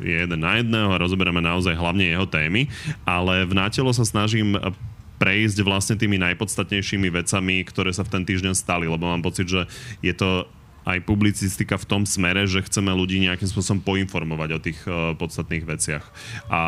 [0.00, 2.64] je jeden na jedného a rozoberáme naozaj hlavne jeho témy,
[3.04, 4.72] ale v nátelo sa snažím e,
[5.20, 9.68] prejsť vlastne tými najpodstatnejšími vecami, ktoré sa v ten týždeň stali, lebo mám pocit, že
[10.00, 10.48] je to
[10.88, 15.66] aj publicistika v tom smere, že chceme ľudí nejakým spôsobom poinformovať o tých uh, podstatných
[15.66, 16.04] veciach.
[16.46, 16.60] A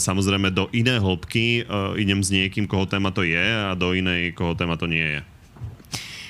[0.00, 4.32] samozrejme do iné hĺbky uh, idem s niekým, koho téma to je a do inej,
[4.32, 5.35] koho téma to nie je.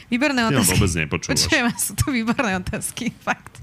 [0.07, 0.71] Výborné otázky.
[0.73, 1.35] vôbec nepočúvaš.
[1.35, 3.59] Počujem, sú to výborné otázky, fakt.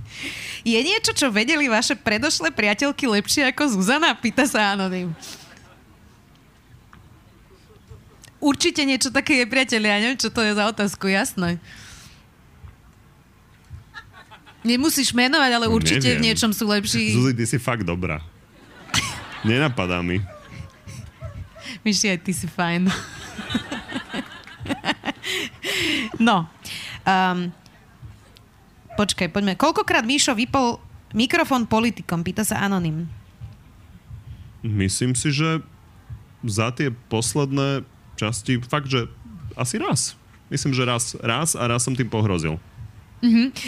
[0.64, 4.16] Je niečo, čo vedeli vaše predošlé priateľky lepšie ako Zuzana?
[4.16, 5.12] Pýta sa Anonym.
[8.40, 9.96] Určite niečo také je, priatelia.
[9.96, 11.64] Ja neviem, čo to je za otázku, jasné.
[14.62, 16.24] Nemusíš menovať, ale No, určite v neviem.
[16.28, 17.12] niečom sú lepší.
[17.12, 18.20] Zuzi, ty si fakt dobrá.
[19.44, 20.24] Nenapadá mi.
[21.84, 22.88] Myši, aj ty si fajn.
[26.20, 26.50] no.
[27.04, 27.52] Um,
[28.96, 29.54] počkaj, poďme.
[29.60, 30.82] Koľkokrát Míšo vypol
[31.14, 32.26] mikrofón politikom?
[32.26, 33.08] Pýta sa Anonym.
[34.64, 35.60] Myslím si, že
[36.44, 37.84] za tie posledné
[38.16, 39.12] časti fakt, že
[39.56, 40.16] asi raz.
[40.52, 42.60] Myslím, že raz, raz a raz som tým pohrozil.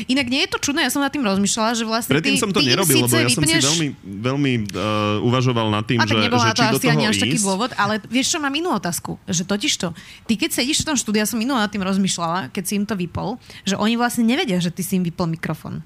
[0.06, 2.52] Inak nie je to čudné, ja som nad tým rozmýšľala, že vlastne Predtým ty, som
[2.52, 6.03] to ty nerobil, lebo ja som si vypneš- veľmi, veľmi uh, uvažoval nad tým, A
[6.03, 8.38] že, nebola že to či do asi ani toho až taký dôvod, ale vieš čo,
[8.38, 9.15] mám inú otázku.
[9.26, 9.88] Že totiž to,
[10.23, 12.84] ty keď sedíš v tom štúdiu, ja som minulé nad tým rozmýšľala, keď si im
[12.84, 15.80] to vypol, že oni vlastne nevedia, že ty si im vypol mikrofón.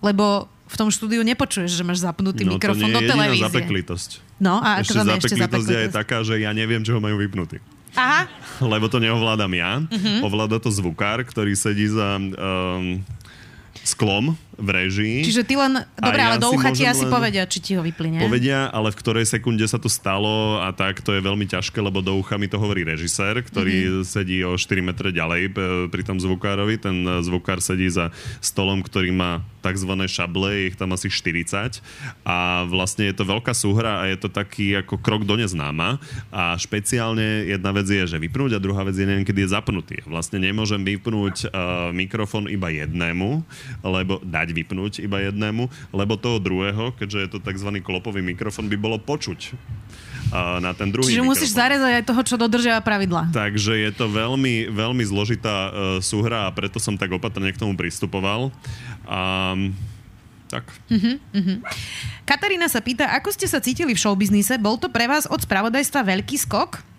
[0.00, 3.14] Lebo v tom štúdiu nepočuješ, že máš zapnutý No to mikrofón nie do je jediná
[3.22, 3.46] televízie.
[3.46, 4.10] zapeklitosť.
[4.36, 5.94] No a Ešte je ešte zapeklitosť je zapeklitosť?
[5.94, 7.62] taká, že ja neviem, čo ho majú vypnutý.
[7.94, 8.26] Aha,
[8.58, 9.82] Lebo to neovládam ja.
[9.86, 10.26] Uh-huh.
[10.26, 13.02] Ovláda to zvukár, ktorý sedí za um,
[13.86, 15.18] sklom v režii.
[15.22, 15.82] čiže ty len...
[15.94, 18.18] Dobre, ja ale do ucha ti asi povedia, či ti ho vyplynie.
[18.18, 21.98] Povedia, ale v ktorej sekunde sa to stalo a tak, to je veľmi ťažké, lebo
[21.98, 23.86] do ucha mi to hovorí režisér, ktorý Mhm.
[23.92, 24.06] mm-hmm.
[24.06, 26.76] sedí o 4 metre ďalej p- pri tom zvukárovi.
[26.76, 29.88] Ten e, zvukár sedí za stolom, ktorý má tzv.
[30.04, 31.80] šable, ich tam asi 40
[32.22, 35.96] a vlastne je to veľká súhra a je to taký ako krok do neznáma
[36.28, 39.96] a špeciálne jedna vec je, že vypnúť a druhá vec je, neviem, kedy je zapnutý.
[40.04, 43.40] Vlastne nemôžem vypnúť uh, mikrofón iba jednému,
[43.80, 47.70] lebo dať vypnúť iba jednému, lebo toho druhého, keďže je to tzv.
[47.80, 49.56] klopový mikrofón, by bolo počuť
[50.34, 51.30] na ten druhý Čiže mikrofón.
[51.30, 53.30] musíš zarezať aj toho, čo dodržiava pravidla.
[53.30, 55.72] Takže je to veľmi, veľmi zložitá uh,
[56.02, 58.50] súhra a preto som tak opatrne k tomu pristupoval.
[59.06, 59.54] A,
[60.50, 60.64] tak.
[62.26, 64.58] Katarína sa pýta, ako ste sa cítili v showbiznise?
[64.58, 66.93] Bol to pre vás od spravodajstva veľký skok?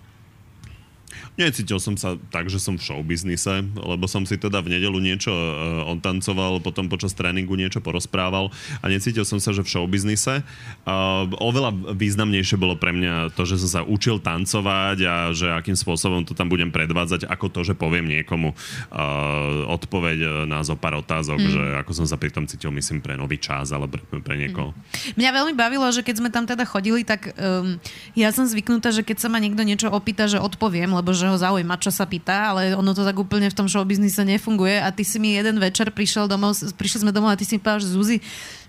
[1.35, 5.35] Necítil som sa tak, že som v showbiznise, lebo som si teda v nedelu niečo
[5.35, 10.47] uh, odtancoval, potom počas tréningu niečo porozprával a necítil som sa, že v showbiznise.
[10.87, 15.75] Uh, oveľa významnejšie bolo pre mňa to, že som sa učil tancovať a že akým
[15.75, 21.03] spôsobom to tam budem predvádzať, ako to, že poviem niekomu uh, odpoveď na zo pár
[21.03, 21.51] otázok, mm.
[21.51, 24.71] že ako som sa pri tom cítil, myslím, pre nový čas alebo pre, pre niekoho.
[25.19, 27.75] Mňa veľmi bavilo, že keď sme tam teda chodili, tak um,
[28.15, 31.37] ja som zvyknutá, že keď sa ma niekto niečo opýta, že odpoviem, lebo že ho
[31.37, 35.07] zaujíma, čo sa pýta, ale ono to tak úplne v tom showbiznise nefunguje a ty
[35.07, 37.93] si mi jeden večer prišiel domov, prišli sme domov a ty si mi povedal, že
[37.93, 38.17] Zuzi,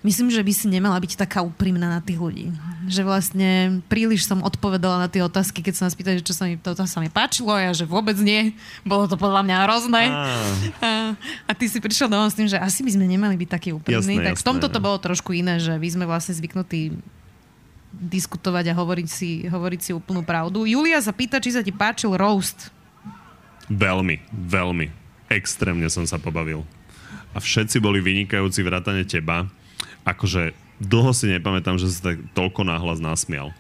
[0.06, 2.54] myslím, že by si nemala byť taká úprimná na tých ľudí.
[2.86, 3.50] Že vlastne
[3.90, 6.72] príliš som odpovedala na tie otázky, keď sa nás pýtali, že čo sa mi, to,
[6.78, 8.54] to sa mi páčilo a ja, že vôbec nie.
[8.86, 10.04] Bolo to podľa mňa hrozné.
[10.06, 10.22] Á.
[10.78, 10.90] A,
[11.48, 14.22] a ty si prišiel domov s tým, že asi by sme nemali byť takí úprimní.
[14.22, 14.84] Jasné, tak v jasné, tomto to no.
[14.86, 16.94] bolo trošku iné, že my sme vlastne zvyknutí
[17.96, 20.68] diskutovať a hovoriť si, hovoriť si úplnú pravdu.
[20.68, 22.68] Julia sa pýta, či sa ti páčil roast.
[23.72, 24.92] Veľmi, veľmi.
[25.26, 26.62] Extrémne som sa pobavil.
[27.34, 29.48] A všetci boli vynikajúci vrátane teba.
[30.06, 33.50] Akože dlho si nepamätám, že sa tak toľko náhlas nasmial.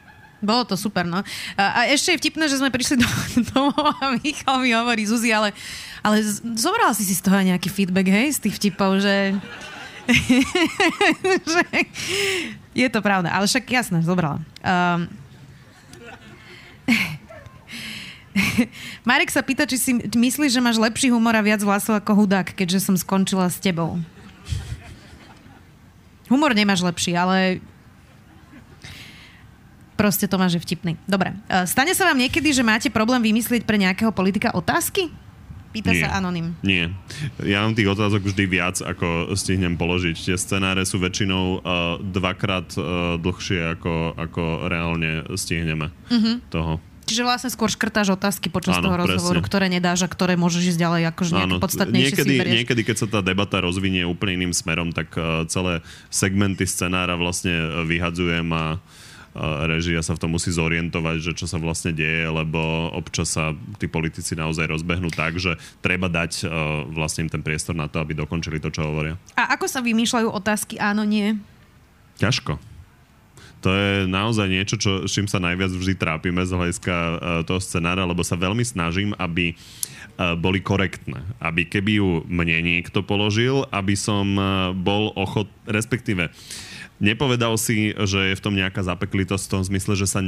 [0.44, 1.24] Bolo to super, no.
[1.56, 3.08] A, a ešte je vtipné, že sme prišli do,
[3.50, 5.56] domov a Michal mi hovorí, Zuzi, ale,
[6.04, 6.20] ale
[6.54, 9.32] zobral si si z toho nejaký feedback, hej, z tých vtipov, že...
[11.56, 11.62] že
[12.76, 14.44] je to pravda, ale však jasné, zobrala.
[14.60, 15.08] Um,
[19.08, 22.52] Marek sa pýta, či si myslíš, že máš lepší humor a viac vlasov ako hudák,
[22.52, 23.96] keďže som skončila s tebou.
[26.28, 27.64] Humor nemáš lepší, ale
[29.96, 30.98] proste to máš je vtipný.
[31.08, 31.32] Dobre.
[31.48, 35.08] E, Stane sa vám niekedy, že máte problém vymyslieť pre nejakého politika otázky?
[35.72, 36.02] Pýta Nie.
[36.06, 36.56] sa Anonym.
[36.64, 36.92] Nie.
[37.44, 40.16] Ja mám tých otázok vždy viac, ako stihnem položiť.
[40.16, 41.60] Tie scenáre sú väčšinou uh,
[42.00, 46.40] dvakrát uh, dlhšie, ako, ako reálne stihneme uh-huh.
[46.48, 46.80] toho.
[47.06, 49.46] Čiže vlastne skôr škrtáš otázky počas Áno, toho rozhovoru, presne.
[49.46, 52.56] ktoré nedáš a ktoré môžeš ísť ďalej, akože nejaké podstatnejšie si niekedy, vyberieš.
[52.58, 57.54] niekedy, keď sa tá debata rozvinie úplne iným smerom, tak uh, celé segmenty scenára vlastne
[57.54, 58.95] uh, vyhadzujem a uh,
[59.68, 63.84] režia sa v tom musí zorientovať, že čo sa vlastne deje, lebo občas sa tí
[63.84, 66.50] politici naozaj rozbehnú tak, že treba dať uh,
[66.88, 69.20] vlastne im ten priestor na to, aby dokončili to, čo hovoria.
[69.36, 71.36] A ako sa vymýšľajú otázky áno, nie?
[72.16, 72.56] Ťažko.
[73.64, 77.60] To je naozaj niečo, čo, s čím sa najviac vždy trápime z hľadiska uh, toho
[77.60, 81.20] scenára, lebo sa veľmi snažím, aby uh, boli korektné.
[81.44, 86.32] Aby keby ju mne niekto položil, aby som uh, bol ochot, respektíve
[86.96, 90.24] Nepovedal si, že je v tom nejaká zapeklitosť v tom zmysle, že sa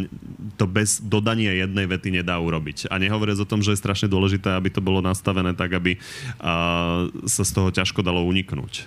[0.61, 2.93] to bez dodania jednej vety nedá urobiť.
[2.93, 7.09] A nehovoriac o tom, že je strašne dôležité, aby to bolo nastavené tak, aby uh,
[7.25, 8.85] sa z toho ťažko dalo uniknúť.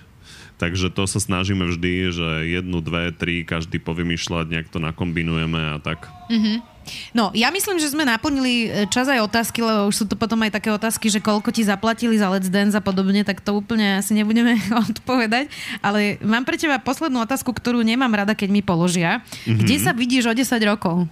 [0.62, 5.76] Takže to sa snažíme vždy, že jednu, dve, tri, každý povymýšľať, nejak to nakombinujeme a
[5.82, 6.06] tak.
[6.30, 6.71] Mm-hmm.
[7.14, 10.40] No, ja myslím, že sme naplnili e, čas aj otázky, lebo už sú to potom
[10.42, 14.02] aj také otázky, že koľko ti zaplatili za Let's Dance a podobne, tak to úplne
[14.02, 14.58] asi nebudeme
[14.90, 15.48] odpovedať.
[15.80, 19.22] Ale mám pre teba poslednú otázku, ktorú nemám rada, keď mi položia.
[19.46, 19.58] Mm-hmm.
[19.62, 21.06] Kde sa vidíš o 10 rokov?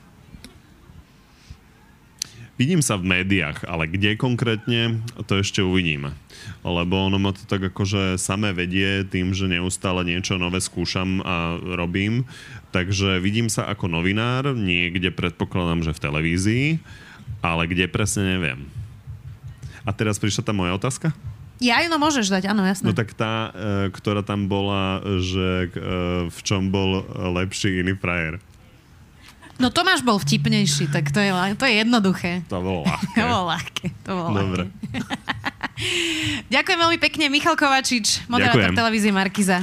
[2.60, 6.12] Vidím sa v médiách, ale kde konkrétne, to ešte uvidíme.
[6.60, 11.56] Lebo ono ma to tak akože samé vedie tým, že neustále niečo nové skúšam a
[11.56, 12.28] robím.
[12.68, 16.66] Takže vidím sa ako novinár, niekde predpokladám, že v televízii,
[17.40, 18.68] ale kde presne neviem.
[19.88, 21.16] A teraz prišla tá moja otázka?
[21.64, 22.88] Ja, no môžeš dať, áno, jasné.
[22.88, 25.68] No tak tá, e, ktorá tam bola, že e,
[26.28, 27.08] v čom bol
[27.40, 28.36] lepší iný frajer.
[29.60, 31.28] No Tomáš bol vtipnejší, tak to je,
[31.60, 32.40] to je jednoduché.
[32.48, 33.12] To bolo ľahké.
[33.12, 33.86] to bolo ľahké.
[34.08, 34.62] To bolo Dobre.
[36.54, 39.60] Ďakujem veľmi pekne, Michal Kovačič, moderátor televízie Markiza.